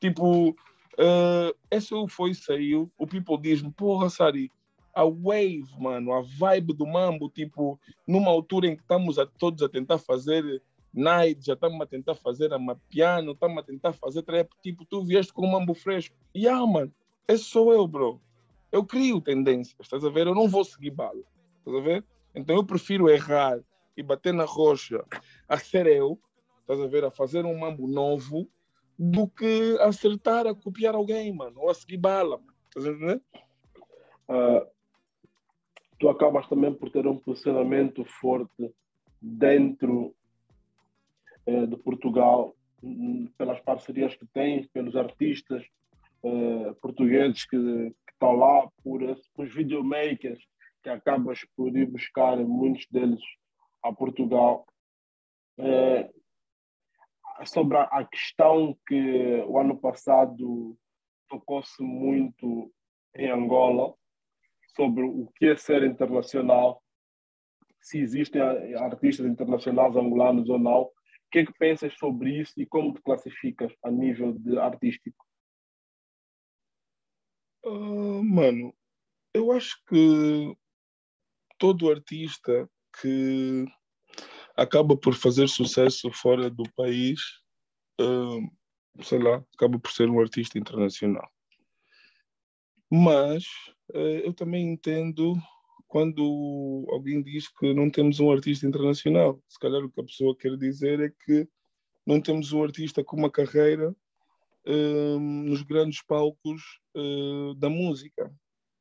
Tipo, 0.00 0.50
uh, 0.50 1.54
essa 1.70 1.94
foi, 2.08 2.34
saiu, 2.34 2.90
o 2.98 3.06
people 3.06 3.38
diz-me, 3.38 3.70
porra, 3.72 4.08
Sari, 4.08 4.50
a 4.94 5.04
wave, 5.04 5.68
mano, 5.78 6.12
a 6.12 6.22
vibe 6.22 6.72
do 6.72 6.86
mambo, 6.86 7.28
tipo, 7.28 7.78
numa 8.06 8.30
altura 8.30 8.68
em 8.68 8.76
que 8.76 8.82
estamos 8.82 9.18
a, 9.18 9.26
todos 9.26 9.62
a 9.62 9.68
tentar 9.68 9.98
fazer 9.98 10.62
night, 10.92 11.44
já 11.44 11.54
estamos 11.54 11.80
a 11.80 11.86
tentar 11.86 12.14
fazer 12.14 12.52
amapiano, 12.52 13.32
estamos 13.32 13.58
a 13.58 13.62
tentar 13.62 13.92
fazer 13.92 14.22
trap, 14.22 14.50
tipo, 14.62 14.84
tu 14.84 15.04
vieste 15.04 15.32
com 15.32 15.46
um 15.46 15.50
mambo 15.50 15.74
fresco. 15.74 16.14
E 16.34 16.48
ah, 16.48 16.66
mano, 16.66 16.92
esse 17.28 17.44
sou 17.44 17.72
eu, 17.72 17.86
bro. 17.86 18.20
Eu 18.72 18.84
crio 18.84 19.20
tendências, 19.20 19.80
estás 19.80 20.04
a 20.04 20.10
ver? 20.10 20.26
Eu 20.26 20.34
não 20.34 20.48
vou 20.48 20.64
seguir 20.64 20.90
bala, 20.90 21.22
estás 21.58 21.76
a 21.76 21.80
ver? 21.80 22.04
Então 22.34 22.56
eu 22.56 22.64
prefiro 22.64 23.08
errar 23.08 23.58
e 23.96 24.02
bater 24.02 24.32
na 24.32 24.44
rocha 24.44 25.04
a 25.48 25.58
ser 25.58 25.86
eu, 25.86 26.18
estás 26.60 26.80
a 26.80 26.86
ver, 26.86 27.04
a 27.04 27.10
fazer 27.10 27.44
um 27.44 27.58
mambo 27.58 27.88
novo, 27.88 28.48
do 28.98 29.26
que 29.26 29.78
acertar 29.80 30.46
a 30.46 30.54
copiar 30.54 30.94
alguém, 30.94 31.32
mano, 31.32 31.60
ou 31.60 31.70
a 31.70 31.74
seguir 31.74 31.96
bala. 31.96 32.38
Estás 32.68 32.86
a 32.86 32.90
entender? 32.90 33.22
Uh, 34.28 34.66
tu 36.00 36.08
acabas 36.08 36.48
também 36.48 36.72
por 36.74 36.90
ter 36.90 37.06
um 37.06 37.18
posicionamento 37.18 38.04
forte 38.06 38.74
dentro 39.20 40.16
uh, 41.46 41.66
de 41.66 41.76
Portugal, 41.76 42.56
um, 42.82 43.26
pelas 43.36 43.60
parcerias 43.60 44.16
que 44.16 44.26
tens, 44.32 44.66
pelos 44.68 44.96
artistas 44.96 45.62
uh, 46.24 46.74
portugueses 46.80 47.44
que, 47.44 47.94
estão 48.10 48.32
lá, 48.32 48.68
por, 48.82 49.00
por 49.34 49.46
os 49.46 49.54
videomakers 49.54 50.42
que 50.82 50.88
acabas 50.88 51.44
por 51.54 51.76
ir 51.76 51.86
buscar 51.86 52.36
muitos 52.38 52.86
deles 52.90 53.20
a 53.82 53.92
Portugal. 53.92 54.66
É, 55.58 56.10
sobre 57.44 57.76
a 57.76 58.04
questão 58.04 58.76
que 58.86 59.44
o 59.46 59.58
ano 59.58 59.76
passado 59.78 60.76
tocou-se 61.28 61.82
muito 61.82 62.72
em 63.14 63.30
Angola, 63.30 63.94
sobre 64.74 65.02
o 65.02 65.30
que 65.36 65.46
é 65.46 65.56
ser 65.56 65.82
internacional, 65.84 66.82
se 67.80 67.98
existem 67.98 68.40
artistas 68.40 69.26
internacionais 69.26 69.96
angolanos 69.96 70.48
ou 70.48 70.58
não. 70.58 70.82
O 70.82 70.92
que 71.30 71.40
é 71.40 71.46
que 71.46 71.52
pensas 71.52 71.96
sobre 71.96 72.40
isso 72.40 72.52
e 72.56 72.66
como 72.66 72.92
te 72.92 73.00
classificas 73.02 73.72
a 73.84 73.90
nível 73.90 74.32
de 74.32 74.58
artístico? 74.58 75.24
Uh, 77.64 78.22
mano, 78.24 78.74
eu 79.34 79.52
acho 79.52 79.80
que 79.86 80.56
todo 81.58 81.90
artista 81.90 82.68
que 83.00 83.64
acaba 84.56 84.96
por 84.96 85.14
fazer 85.14 85.48
sucesso 85.48 86.10
fora 86.10 86.50
do 86.50 86.64
país, 86.74 87.20
uh, 88.00 89.02
sei 89.02 89.18
lá, 89.18 89.44
acaba 89.54 89.78
por 89.78 89.90
ser 89.92 90.08
um 90.10 90.20
artista 90.20 90.58
internacional. 90.58 91.30
Mas 92.90 93.44
uh, 93.94 93.98
eu 94.24 94.32
também 94.32 94.72
entendo 94.72 95.34
quando 95.86 96.86
alguém 96.90 97.22
diz 97.22 97.48
que 97.48 97.72
não 97.74 97.90
temos 97.90 98.20
um 98.20 98.30
artista 98.30 98.66
internacional. 98.66 99.40
Se 99.48 99.58
calhar 99.58 99.84
o 99.84 99.90
que 99.90 100.00
a 100.00 100.04
pessoa 100.04 100.36
quer 100.36 100.56
dizer 100.56 101.00
é 101.00 101.12
que 101.24 101.48
não 102.06 102.20
temos 102.20 102.52
um 102.52 102.62
artista 102.62 103.04
com 103.04 103.16
uma 103.16 103.30
carreira 103.30 103.94
uh, 104.66 105.18
nos 105.18 105.62
grandes 105.62 106.02
palcos 106.02 106.80
da 107.56 107.70
música, 107.70 108.34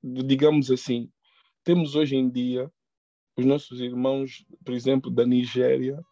digamos 0.04 0.72
assim 0.72 1.12
temos 1.70 1.94
hoje 1.94 2.16
em 2.16 2.28
dia 2.28 2.72
os 3.38 3.46
nossos 3.46 3.80
irmãos, 3.80 4.44
por 4.66 4.74
exemplo, 4.74 5.12
da 5.12 5.24
Nigéria, 5.26 6.04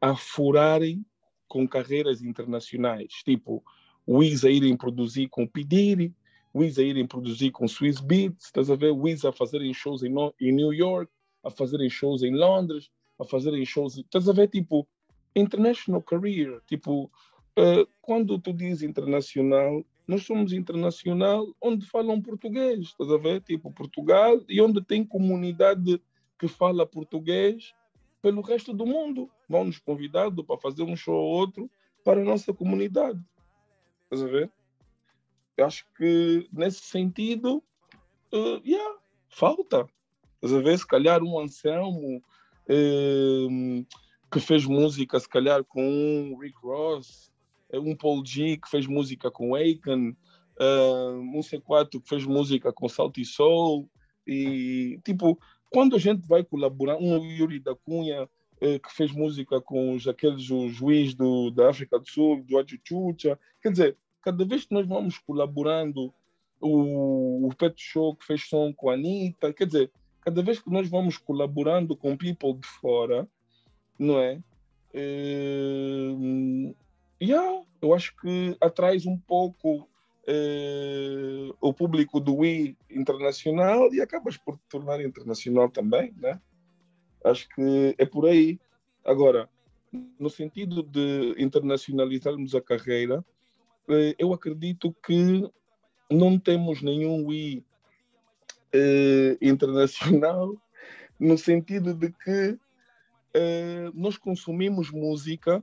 a 0.00 0.16
furarem 0.16 1.04
com 1.46 1.68
carreiras 1.68 2.22
internacionais, 2.22 3.12
tipo 3.24 3.62
o 4.06 4.18
Wiz 4.18 4.44
a 4.46 4.50
irem 4.50 4.74
produzir 4.76 5.28
com 5.28 5.46
Pidiri, 5.46 6.08
o 6.08 6.14
Wiz 6.54 6.78
a 6.78 6.82
irem 6.82 7.06
produzir 7.06 7.50
com 7.50 7.68
Swiss 7.68 8.00
Beats, 8.00 8.46
estás 8.46 8.70
a 8.70 8.76
ver? 8.76 8.90
Wiz 8.90 9.24
a 9.24 9.32
fazerem 9.32 9.72
shows 9.74 10.02
em, 10.02 10.14
em 10.40 10.52
New 10.52 10.72
York, 10.72 11.10
a 11.44 11.50
fazerem 11.50 11.90
shows 11.90 12.22
em 12.22 12.34
Londres, 12.34 12.90
a 13.18 13.24
fazerem 13.24 13.64
shows, 13.64 13.98
estás 13.98 14.28
a 14.28 14.32
ver? 14.32 14.48
Tipo, 14.48 14.86
international 15.34 16.02
career, 16.02 16.60
tipo, 16.66 17.04
uh, 17.58 17.86
quando 18.00 18.38
tu 18.38 18.52
dizes 18.52 18.82
internacional, 18.82 19.84
nós 20.06 20.24
somos 20.24 20.52
internacional 20.52 21.46
onde 21.60 21.86
falam 21.86 22.20
português, 22.20 22.86
estás 22.86 23.10
a 23.10 23.18
ver? 23.18 23.42
Tipo 23.42 23.70
Portugal 23.70 24.40
e 24.48 24.60
onde 24.60 24.82
tem 24.82 25.04
comunidade 25.04 26.00
que 26.38 26.48
fala 26.48 26.86
português 26.86 27.74
pelo 28.22 28.40
resto 28.40 28.72
do 28.72 28.86
mundo. 28.86 29.30
Vão 29.48 29.64
nos 29.64 29.78
convidado 29.78 30.42
para 30.42 30.58
fazer 30.58 30.82
um 30.82 30.96
show 30.96 31.14
ou 31.14 31.28
outro 31.28 31.70
para 32.02 32.22
a 32.22 32.24
nossa 32.24 32.54
comunidade. 32.54 33.20
Estás 34.04 34.22
a 34.22 34.26
ver? 34.26 34.50
Eu 35.58 35.66
acho 35.66 35.84
que 35.96 36.48
nesse 36.52 36.82
sentido, 36.82 37.62
uh, 38.32 38.62
yeah, 38.64 38.96
falta. 39.28 39.88
A 40.40 40.46
ver? 40.46 40.78
Se 40.78 40.86
calhar 40.86 41.20
um 41.20 41.36
Anselmo 41.40 42.22
uh, 42.68 43.86
que 44.30 44.38
fez 44.38 44.64
música, 44.64 45.18
se 45.18 45.28
calhar 45.28 45.64
com 45.64 45.82
um 45.82 46.38
Rick 46.38 46.56
Ross, 46.62 47.32
um 47.74 47.96
Paul 47.96 48.24
G 48.24 48.56
que 48.56 48.70
fez 48.70 48.86
música 48.86 49.32
com 49.32 49.56
Aiken, 49.56 50.16
uh, 50.60 51.18
um 51.18 51.40
C4 51.40 52.00
que 52.00 52.08
fez 52.08 52.24
música 52.24 52.72
com 52.72 52.88
Salty 52.88 53.24
Soul, 53.24 53.90
e 54.24 55.00
tipo, 55.04 55.36
quando 55.72 55.96
a 55.96 55.98
gente 55.98 56.24
vai 56.24 56.44
colaborar, 56.44 56.98
um 56.98 57.24
Yuri 57.24 57.58
da 57.58 57.74
Cunha 57.74 58.24
uh, 58.24 58.80
que 58.80 58.94
fez 58.94 59.10
música 59.10 59.60
com 59.60 59.92
os, 59.92 60.06
aqueles 60.06 60.44
juiz 60.44 61.14
do, 61.14 61.50
da 61.50 61.70
África 61.70 61.98
do 61.98 62.08
Sul, 62.08 62.44
do 62.44 62.58
Achuchucha, 62.58 63.36
quer 63.60 63.72
dizer, 63.72 63.96
cada 64.22 64.44
vez 64.44 64.64
que 64.64 64.74
nós 64.74 64.86
vamos 64.86 65.18
colaborando, 65.18 66.12
o, 66.60 67.46
o 67.46 67.54
Pet 67.54 67.74
Show 67.76 68.16
que 68.16 68.26
fez 68.26 68.48
som 68.48 68.72
com 68.72 68.90
a 68.90 68.94
Anitta, 68.94 69.52
quer 69.52 69.66
dizer, 69.66 69.92
cada 70.20 70.42
vez 70.42 70.58
que 70.58 70.70
nós 70.70 70.88
vamos 70.88 71.16
colaborando 71.16 71.96
com 71.96 72.16
people 72.16 72.54
de 72.54 72.66
fora, 72.66 73.28
não 73.98 74.18
é? 74.18 74.40
Uh, 74.94 76.74
yeah, 77.22 77.62
eu 77.80 77.94
acho 77.94 78.16
que 78.16 78.56
atrai 78.60 78.98
um 79.06 79.16
pouco 79.16 79.88
eh, 80.30 81.50
o 81.58 81.72
público 81.72 82.20
do 82.20 82.36
Wii 82.36 82.76
internacional 82.90 83.92
e 83.94 84.02
acabas 84.02 84.36
por 84.36 84.58
te 84.58 84.62
tornar 84.68 85.02
internacional 85.02 85.70
também, 85.70 86.12
né? 86.18 86.38
Acho 87.24 87.48
que 87.48 87.94
é 87.96 88.04
por 88.04 88.26
aí. 88.26 88.60
Agora, 89.02 89.48
no 90.18 90.28
sentido 90.28 90.82
de 90.82 91.34
internacionalizarmos 91.38 92.54
a 92.54 92.60
carreira, 92.60 93.24
eh, 93.24 93.24
eu 94.18 94.32
acredito 94.32 94.94
que 95.04 95.50
não 96.10 96.38
temos 96.38 96.82
nenhum 96.82 97.26
Wii 97.26 97.64
eh, 98.72 99.38
internacional, 99.40 100.54
no 101.18 101.36
sentido 101.36 101.94
de 101.94 102.12
que 102.12 102.58
nós 103.94 104.16
consumimos 104.16 104.90
música 104.90 105.62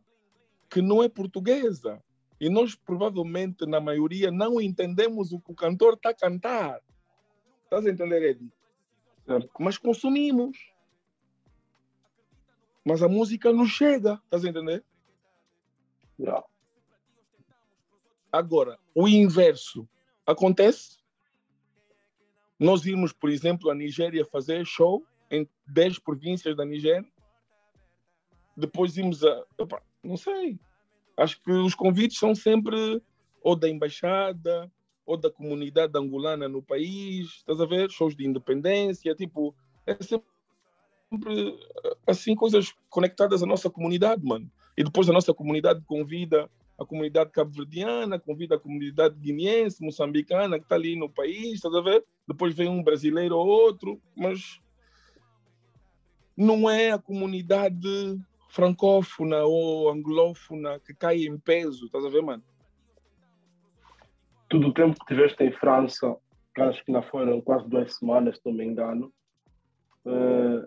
que 0.70 0.82
não 0.82 1.04
é 1.04 1.10
portuguesa. 1.10 2.02
E 2.40 2.50
nós, 2.50 2.76
provavelmente, 2.76 3.66
na 3.66 3.80
maioria, 3.80 4.32
não 4.32 4.60
entendemos 4.60 5.32
o 5.32 5.40
que 5.40 5.52
o 5.52 5.56
cantor 5.56 5.94
está 5.94 6.10
a 6.10 6.14
cantar. 6.14 6.82
Estás 7.64 7.86
a 7.86 7.90
entender, 7.90 8.22
Edi? 8.24 8.52
Certo. 9.26 9.50
Mas 9.60 9.78
consumimos. 9.78 10.58
Mas 12.84 13.02
a 13.02 13.08
música 13.08 13.52
não 13.52 13.66
chega. 13.66 14.22
Estás 14.26 14.46
a 14.46 14.50
entender? 14.50 14.84
Yeah. 16.20 16.46
Agora, 18.36 18.78
o 18.94 19.08
inverso 19.08 19.88
acontece. 20.28 20.98
Nós 22.60 22.86
irmos, 22.86 23.14
por 23.14 23.30
exemplo, 23.30 23.70
à 23.70 23.76
Nigéria 23.76 24.26
fazer 24.26 24.66
show 24.66 25.06
em 25.32 25.48
10 25.68 26.00
províncias 26.00 26.54
da 26.54 26.66
Nigéria. 26.66 27.10
Depois 28.58 28.98
íamos 28.98 29.24
a. 29.24 29.46
Opa, 29.58 29.82
não 30.04 30.18
sei. 30.18 30.60
Acho 31.16 31.42
que 31.42 31.50
os 31.50 31.74
convites 31.74 32.20
são 32.20 32.36
sempre 32.36 33.02
ou 33.42 33.56
da 33.56 33.70
embaixada 33.70 34.70
ou 35.06 35.16
da 35.16 35.32
comunidade 35.32 35.98
angolana 35.98 36.50
no 36.50 36.62
país, 36.62 37.38
estás 37.38 37.62
a 37.62 37.66
ver? 37.66 37.90
Shows 37.90 38.18
de 38.18 38.28
independência, 38.28 39.16
tipo, 39.16 39.56
é 39.86 39.96
sempre 40.04 40.28
assim 42.06 42.36
coisas 42.36 42.74
conectadas 42.90 43.42
à 43.42 43.46
nossa 43.46 43.70
comunidade, 43.70 44.26
mano. 44.26 44.52
E 44.76 44.84
depois 44.84 45.10
a 45.10 45.14
nossa 45.14 45.34
comunidade 45.34 45.82
convida 45.86 46.50
a 46.78 46.86
comunidade 46.86 47.32
cabo-verdiana, 47.32 48.20
convida 48.20 48.56
a 48.56 48.60
comunidade 48.60 49.16
guineense, 49.16 49.84
moçambicana, 49.84 50.58
que 50.58 50.66
está 50.66 50.76
ali 50.76 50.96
no 50.96 51.10
país, 51.10 51.54
estás 51.54 51.74
a 51.74 51.82
ver? 51.82 52.04
Depois 52.28 52.54
vem 52.54 52.68
um 52.68 52.84
brasileiro 52.84 53.38
ou 53.38 53.48
outro, 53.48 54.02
mas 54.16 54.60
não 56.36 56.70
é 56.70 56.92
a 56.92 57.00
comunidade 57.00 58.20
francófona 58.50 59.44
ou 59.44 59.90
anglófona 59.90 60.80
que 60.80 60.94
cai 60.94 61.26
em 61.26 61.38
peso, 61.38 61.86
estás 61.86 62.06
a 62.06 62.10
ver, 62.10 62.22
mano? 62.22 62.44
Todo 64.50 64.68
o 64.68 64.74
tempo 64.74 65.00
que 65.00 65.14
tiveste 65.14 65.44
em 65.44 65.52
França, 65.52 66.16
que 66.54 66.62
acho 66.62 66.84
que 66.84 66.92
não 66.92 67.02
foram 67.02 67.42
quase 67.42 67.68
duas 67.70 67.96
semanas, 67.98 68.38
se 68.38 68.46
não 68.46 68.54
me 68.54 68.66
engano, 68.66 69.14
uh, 70.06 70.66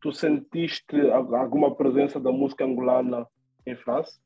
tu 0.00 0.12
sentiste 0.12 0.96
alguma 1.10 1.74
presença 1.74 2.18
da 2.18 2.32
música 2.32 2.64
angolana 2.64 3.26
em 3.66 3.76
França? 3.76 4.18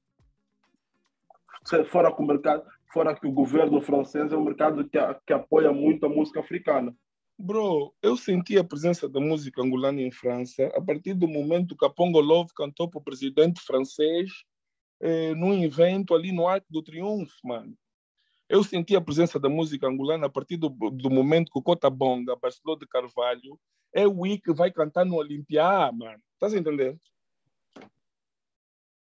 Fora 1.87 2.15
que 2.15 2.23
o 2.23 2.27
mercado, 2.27 2.65
fora 2.93 3.15
que 3.15 3.27
o 3.27 3.33
governo 3.33 3.81
francês 3.81 4.33
é 4.33 4.37
um 4.37 4.45
mercado 4.45 4.89
que, 4.89 4.99
que 5.27 5.33
apoia 5.33 5.73
muito 5.73 6.07
a 6.07 6.09
música 6.09 6.41
africana. 6.41 6.95
Bro, 7.39 7.95
eu 8.03 8.17
senti 8.17 8.59
a 8.59 8.65
presença 8.65 9.09
da 9.09 9.19
música 9.19 9.63
angolana 9.63 10.01
em 10.01 10.13
França 10.13 10.71
a 10.77 10.81
partir 10.81 11.15
do 11.15 11.27
momento 11.27 11.77
que 11.77 11.85
a 11.85 11.91
Pongo 11.91 12.21
Love 12.21 12.53
cantou 12.55 12.89
para 12.89 13.01
o 13.01 13.03
presidente 13.03 13.61
francês 13.63 14.31
eh, 15.01 15.35
num 15.35 15.63
evento 15.63 16.15
ali 16.15 16.31
no 16.31 16.47
Arco 16.47 16.67
do 16.71 16.83
Triunfo, 16.83 17.35
mano. 17.43 17.77
Eu 18.49 18.63
senti 18.63 18.95
a 18.95 19.01
presença 19.01 19.41
da 19.41 19.49
música 19.49 19.89
angolana 19.89 20.27
a 20.27 20.31
partir 20.31 20.57
do, 20.57 20.69
do 20.69 21.11
momento 21.11 21.51
que 21.51 21.59
o 21.59 21.63
Cota 21.63 21.89
Bonga, 21.89 22.37
Barcelona 22.37 22.81
de 22.81 22.87
Carvalho, 22.87 23.59
é 23.93 24.07
o 24.07 24.27
I 24.27 24.39
que 24.39 24.53
vai 24.53 24.71
cantar 24.71 25.05
no 25.05 25.17
Olimpiá, 25.17 25.91
mano. 25.93 26.23
Estás 26.35 26.55
a 26.55 26.59
entender? 26.59 26.99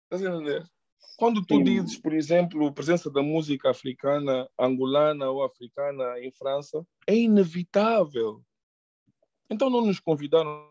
Estás 0.05 0.25
a 0.25 0.35
entender? 0.35 0.74
Quando 1.17 1.45
tu 1.45 1.57
Sim. 1.57 1.65
dizes, 1.65 1.99
por 1.99 2.13
exemplo, 2.13 2.67
a 2.67 2.73
presença 2.73 3.11
da 3.11 3.23
música 3.23 3.71
africana, 3.71 4.49
angolana 4.59 5.31
ou 5.31 5.45
africana 5.45 6.19
em 6.21 6.33
França, 6.33 6.85
é 7.07 7.15
inevitável. 7.15 8.43
Então 9.51 9.71
não 9.71 9.87
nos 9.87 10.01
convidaram 10.01 10.69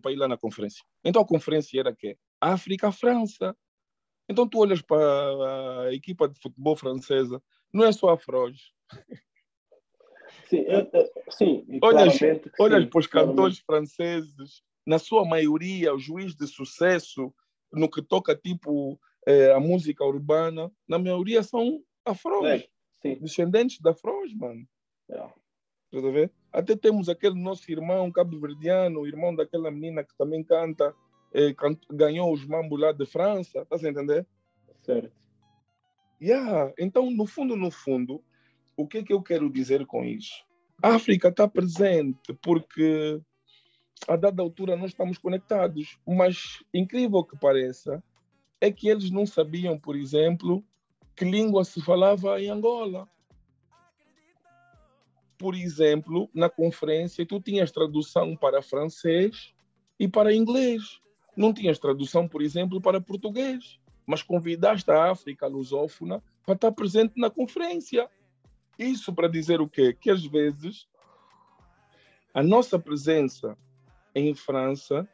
para 0.00 0.12
ir 0.12 0.16
lá 0.16 0.26
na 0.26 0.38
conferência. 0.38 0.82
Então 1.04 1.22
a 1.22 1.26
conferência 1.26 1.78
era 1.80 1.94
que 1.94 2.16
África-França. 2.40 3.56
Então 4.28 4.48
tu 4.48 4.58
olhas 4.58 4.80
para 4.80 5.82
a 5.82 5.94
equipa 5.94 6.28
de 6.28 6.40
futebol 6.40 6.76
francesa, 6.76 7.42
não 7.72 7.84
é 7.84 7.92
só 7.92 8.10
a 8.10 8.18
Froge. 8.18 8.72
Sim, 10.48 10.64
sim 11.30 11.78
olhas, 11.82 12.18
olhas 12.58 12.84
para 12.86 13.00
os 13.00 13.06
cantores 13.06 13.58
franceses, 13.58 14.62
na 14.86 14.98
sua 14.98 15.24
maioria, 15.24 15.94
o 15.94 15.98
juiz 15.98 16.34
de 16.34 16.46
sucesso 16.46 17.32
no 17.72 17.90
que 17.90 18.02
toca 18.02 18.36
tipo 18.36 19.00
é, 19.26 19.52
a 19.52 19.60
música 19.60 20.04
urbana, 20.04 20.70
na 20.86 20.98
maioria 20.98 21.42
são 21.42 21.82
afros, 22.04 22.44
é, 23.04 23.14
descendentes 23.16 23.80
da 23.80 23.90
afros, 23.90 24.34
mano. 24.34 24.66
É. 25.08 25.28
ver? 26.10 26.32
Até 26.52 26.74
temos 26.76 27.08
aquele 27.08 27.40
nosso 27.40 27.70
irmão 27.70 28.10
cabo-verdiano, 28.10 29.06
irmão 29.06 29.34
daquela 29.34 29.70
menina 29.70 30.02
que 30.02 30.16
também 30.16 30.42
canta, 30.42 30.94
é, 31.32 31.54
ganhou 31.90 32.32
os 32.32 32.44
mambos 32.46 32.80
lá 32.80 32.92
de 32.92 33.06
França, 33.06 33.64
tá 33.66 33.76
a 33.76 33.88
entender? 33.88 34.26
Certo. 34.82 35.12
Yeah. 36.20 36.72
Então, 36.78 37.10
no 37.10 37.26
fundo, 37.26 37.56
no 37.56 37.70
fundo, 37.70 38.22
o 38.76 38.86
que 38.86 38.98
é 38.98 39.02
que 39.02 39.12
eu 39.12 39.22
quero 39.22 39.50
dizer 39.50 39.86
com 39.86 40.04
isso? 40.04 40.44
A 40.82 40.94
África 40.94 41.28
está 41.28 41.46
presente 41.46 42.32
porque 42.42 43.20
a 44.08 44.16
dada 44.16 44.42
altura 44.42 44.76
nós 44.76 44.90
estamos 44.90 45.18
conectados, 45.18 45.98
mas 46.06 46.62
incrível 46.72 47.24
que 47.24 47.38
pareça, 47.38 48.02
é 48.62 48.70
que 48.70 48.88
eles 48.88 49.10
não 49.10 49.26
sabiam, 49.26 49.76
por 49.76 49.96
exemplo, 49.96 50.64
que 51.16 51.24
língua 51.24 51.64
se 51.64 51.82
falava 51.82 52.40
em 52.40 52.48
Angola. 52.48 53.08
Por 55.36 55.56
exemplo, 55.56 56.30
na 56.32 56.48
conferência, 56.48 57.26
tu 57.26 57.40
tinhas 57.40 57.72
tradução 57.72 58.36
para 58.36 58.62
francês 58.62 59.52
e 59.98 60.06
para 60.06 60.32
inglês. 60.32 61.00
Não 61.36 61.52
tinhas 61.52 61.80
tradução, 61.80 62.28
por 62.28 62.40
exemplo, 62.40 62.80
para 62.80 63.00
português. 63.00 63.80
Mas 64.06 64.22
convidaste 64.22 64.88
a 64.92 65.10
África 65.10 65.48
lusófona 65.48 66.22
para 66.46 66.54
estar 66.54 66.70
presente 66.70 67.14
na 67.16 67.28
conferência. 67.28 68.08
Isso 68.78 69.12
para 69.12 69.26
dizer 69.26 69.60
o 69.60 69.68
quê? 69.68 69.92
Que 69.92 70.08
às 70.08 70.24
vezes 70.24 70.86
a 72.32 72.44
nossa 72.44 72.78
presença 72.78 73.58
em 74.14 74.32
França 74.36 75.08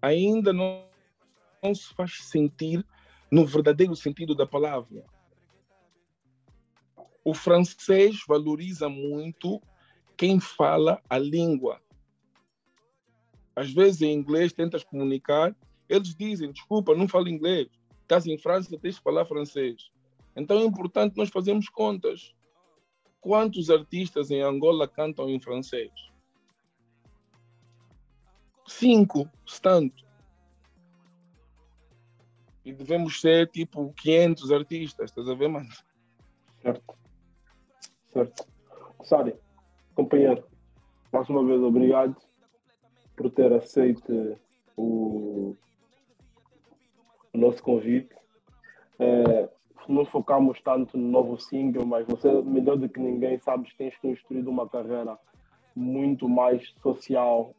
ainda 0.00 0.52
não 0.52 0.93
não 1.64 1.74
se 1.74 1.94
faz 1.94 2.18
sentir 2.22 2.86
no 3.30 3.46
verdadeiro 3.46 3.96
sentido 3.96 4.34
da 4.34 4.46
palavra. 4.46 5.02
O 7.24 7.32
francês 7.32 8.20
valoriza 8.28 8.88
muito 8.88 9.60
quem 10.14 10.38
fala 10.38 11.02
a 11.08 11.18
língua. 11.18 11.80
Às 13.56 13.72
vezes 13.72 14.02
em 14.02 14.12
inglês 14.12 14.52
tentas 14.52 14.84
comunicar, 14.84 15.56
eles 15.88 16.14
dizem, 16.14 16.52
desculpa, 16.52 16.94
não 16.94 17.08
falo 17.08 17.28
inglês. 17.28 17.68
Estás 18.02 18.26
em 18.26 18.36
França, 18.36 18.78
tens 18.78 18.96
de 18.96 19.00
falar 19.00 19.24
francês. 19.24 19.90
Então 20.36 20.58
é 20.58 20.64
importante 20.64 21.16
nós 21.16 21.30
fazermos 21.30 21.68
contas. 21.70 22.34
Quantos 23.20 23.70
artistas 23.70 24.30
em 24.30 24.42
Angola 24.42 24.86
cantam 24.86 25.30
em 25.30 25.40
francês? 25.40 25.92
Cinco, 28.66 29.30
tanto 29.62 30.03
e 32.64 32.72
devemos 32.72 33.20
ser 33.20 33.48
tipo 33.50 33.92
500 33.94 34.52
artistas, 34.52 35.10
estás 35.10 35.28
a 35.28 35.34
ver, 35.34 35.48
mano? 35.48 35.68
Certo. 36.62 36.94
Certo. 38.10 38.46
Sari, 39.02 39.34
companheiro, 39.94 40.44
mais 41.12 41.28
uma 41.28 41.44
vez 41.44 41.60
obrigado 41.60 42.16
por 43.16 43.30
ter 43.30 43.52
aceito 43.52 44.38
o, 44.76 45.54
o 47.32 47.38
nosso 47.38 47.62
convite. 47.62 48.14
É, 48.98 49.48
não 49.88 50.06
focamos 50.06 50.60
tanto 50.62 50.96
no 50.96 51.08
novo 51.08 51.38
single, 51.38 51.84
mas 51.84 52.06
você, 52.06 52.30
melhor 52.42 52.76
do 52.76 52.88
que 52.88 52.98
ninguém, 52.98 53.38
sabes 53.40 53.70
que 53.72 53.78
tens 53.78 53.98
construído 53.98 54.48
uma 54.48 54.68
carreira 54.68 55.18
muito 55.76 56.28
mais 56.28 56.72
social 56.82 57.54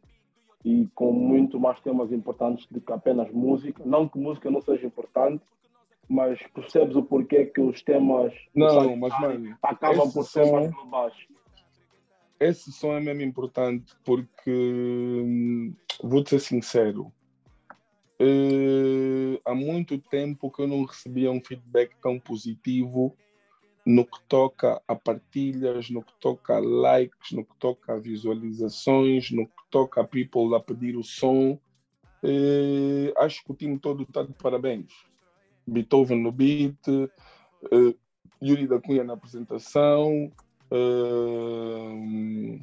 e 0.65 0.89
com 0.95 1.11
muito 1.11 1.59
mais 1.59 1.79
temas 1.79 2.11
importantes 2.11 2.65
do 2.71 2.81
que 2.81 2.91
apenas 2.91 3.31
música. 3.31 3.83
Não 3.85 4.09
que 4.09 4.17
música 4.17 4.49
não 4.49 4.59
seja 4.61 4.87
importante, 4.87 5.43
mas 6.09 6.41
percebes 6.55 6.95
o 6.95 7.03
porquê 7.03 7.45
que 7.45 7.61
os 7.61 7.83
temas 7.83 8.33
não, 8.53 8.97
mas, 8.97 9.19
mano, 9.21 9.55
acabam 9.61 10.11
por 10.11 10.23
ser 10.25 10.45
som, 10.45 10.53
mais 10.53 10.71
globais. 10.71 11.13
Esse 12.39 12.71
som 12.71 12.93
é 12.93 12.99
mesmo 12.99 13.21
importante 13.21 13.93
porque, 14.03 14.51
hum, 14.51 15.75
vou-te 16.03 16.31
ser 16.31 16.39
sincero, 16.39 17.13
uh, 18.19 19.39
há 19.45 19.53
muito 19.53 19.99
tempo 19.99 20.49
que 20.49 20.63
eu 20.63 20.67
não 20.67 20.83
recebia 20.83 21.31
um 21.31 21.39
feedback 21.39 21.95
tão 22.01 22.19
positivo 22.19 23.15
no 23.85 24.03
que 24.03 24.19
toca 24.27 24.81
a 24.87 24.95
partilhas, 24.95 25.91
no 25.91 26.01
que 26.01 26.13
toca 26.19 26.55
a 26.55 26.59
likes, 26.59 27.35
no 27.35 27.45
que 27.45 27.55
toca 27.59 27.93
a 27.93 27.99
visualizações, 27.99 29.29
no 29.29 29.45
que 29.45 29.53
toca 29.69 30.01
a 30.01 30.03
people 30.03 30.55
a 30.55 30.59
pedir 30.59 30.97
o 30.97 31.03
som. 31.03 31.59
Eh, 32.23 33.13
acho 33.17 33.45
que 33.45 33.51
o 33.51 33.55
time 33.55 33.77
todo 33.77 34.01
está 34.01 34.23
de 34.23 34.33
parabéns. 34.33 34.91
Beethoven 35.67 36.21
no 36.21 36.31
beat, 36.31 36.79
eh, 36.87 37.95
Yuri 38.41 38.67
da 38.67 38.79
Cunha 38.79 39.03
na 39.03 39.13
apresentação, 39.13 40.31
eh, 40.71 42.59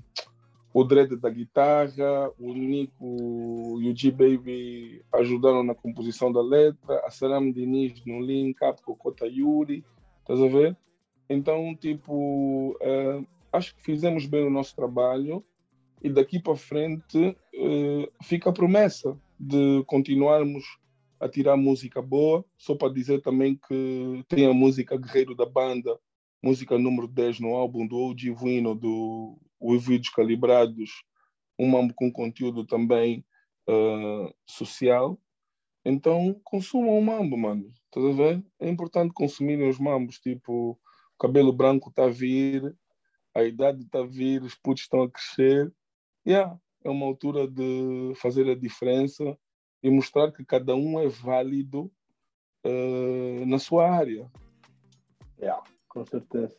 o 0.75 0.85
Dredd 0.85 1.16
da 1.16 1.31
guitarra, 1.31 2.31
o 2.39 2.53
Nico 2.53 3.79
e 3.81 3.91
o 3.91 3.97
G-Baby 3.97 5.05
ajudaram 5.12 5.62
na 5.62 5.75
composição 5.75 6.33
da 6.33 6.43
letra, 6.43 7.01
a 7.05 7.11
Saram 7.11 7.53
Diniz 7.53 8.05
no 8.05 8.20
link 8.20 8.57
up 8.64 8.83
com 8.83 8.93
o 8.93 8.97
Kota 8.97 9.27
Yuri, 9.27 9.85
estás 10.20 10.41
a 10.41 10.49
ver? 10.49 10.77
Então, 11.33 11.74
tipo, 11.74 12.72
uh, 12.72 13.26
acho 13.53 13.74
que 13.74 13.83
fizemos 13.83 14.26
bem 14.26 14.47
o 14.47 14.51
nosso 14.51 14.74
trabalho 14.74 15.45
e 16.03 16.11
daqui 16.11 16.41
para 16.41 16.57
frente 16.57 17.18
uh, 17.18 18.12
fica 18.22 18.51
a 18.51 18.53
promessa 18.53 19.18
de 19.39 19.83
continuarmos 19.87 20.64
a 21.18 21.28
tirar 21.28 21.57
música 21.57 22.03
boa. 22.03 22.45
Só 22.59 22.74
para 22.74 22.93
dizer 22.93 23.22
também 23.22 23.57
que 23.57 24.24
tem 24.28 24.47
a 24.47 24.53
música 24.53 24.97
Guerreiro 24.97 25.35
da 25.35 25.47
Banda, 25.47 25.99
música 26.43 26.76
número 26.76 27.07
10 27.07 27.41
no 27.41 27.55
álbum 27.55 27.87
do 27.87 27.97
OG 27.97 28.35
Vino, 28.35 28.74
do 28.74 29.39
Ouvidos 29.61 30.11
Calibrados, 30.11 30.91
um 31.59 31.68
mambo 31.68 31.95
com 31.95 32.11
conteúdo 32.11 32.66
também 32.66 33.24
uh, 33.68 34.35
social. 34.45 35.18
Então, 35.85 36.41
consumam 36.45 36.99
o 36.99 37.05
mambo, 37.05 37.37
mano. 37.37 37.72
Estás 37.85 38.07
a 38.07 38.12
ver? 38.12 38.45
É 38.61 38.68
importante 38.68 39.12
consumirem 39.12 39.68
os 39.68 39.78
mambos. 39.78 40.18
Tipo, 40.18 40.70
o 40.72 40.78
cabelo 41.23 41.53
branco 41.53 41.89
está 41.89 42.07
a 42.07 42.11
vir, 42.11 42.75
a 43.33 43.45
idade 43.45 43.83
está 43.83 44.01
a 44.01 44.07
vir, 44.07 44.43
os 44.43 44.57
putos 44.57 44.83
estão 44.83 45.05
a 45.05 45.11
crescer. 45.11 45.73
Yeah, 46.27 46.59
é 46.85 46.91
uma 46.91 47.07
altura 47.07 47.47
de 47.47 48.12
fazer 48.16 48.51
a 48.51 48.57
diferença 48.57 49.39
e 49.81 49.89
mostrar 49.89 50.33
que 50.33 50.45
cada 50.45 50.75
um 50.75 50.99
é 50.99 51.07
válido 51.07 51.91
uh, 52.66 53.47
na 53.47 53.61
sua 53.61 53.89
área. 53.89 54.29
Yeah, 55.41 55.62
com 55.89 56.05
certeza. 56.05 56.57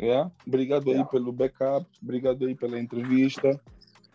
Yeah? 0.00 0.32
Obrigado 0.46 0.86
yeah. 0.86 1.04
aí 1.04 1.10
pelo 1.10 1.30
backup, 1.30 1.86
obrigado 2.02 2.46
aí 2.46 2.54
pela 2.54 2.80
entrevista 2.80 3.60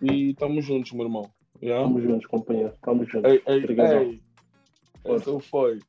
e 0.02 0.32
estamos 0.32 0.66
juntos, 0.66 0.92
meu 0.94 1.06
irmão. 1.06 1.30
Yeah? 1.62 1.84
Tamo 1.84 2.02
juntos, 2.02 2.26
companheiro. 2.26 2.74
Tamo 2.82 3.06
juntos. 3.06 3.32
Ei, 3.32 3.44
ei, 3.46 3.60
Obrigado. 3.60 4.02
Ei. 4.02 4.24
Então 5.06 5.40
foi. 5.40 5.80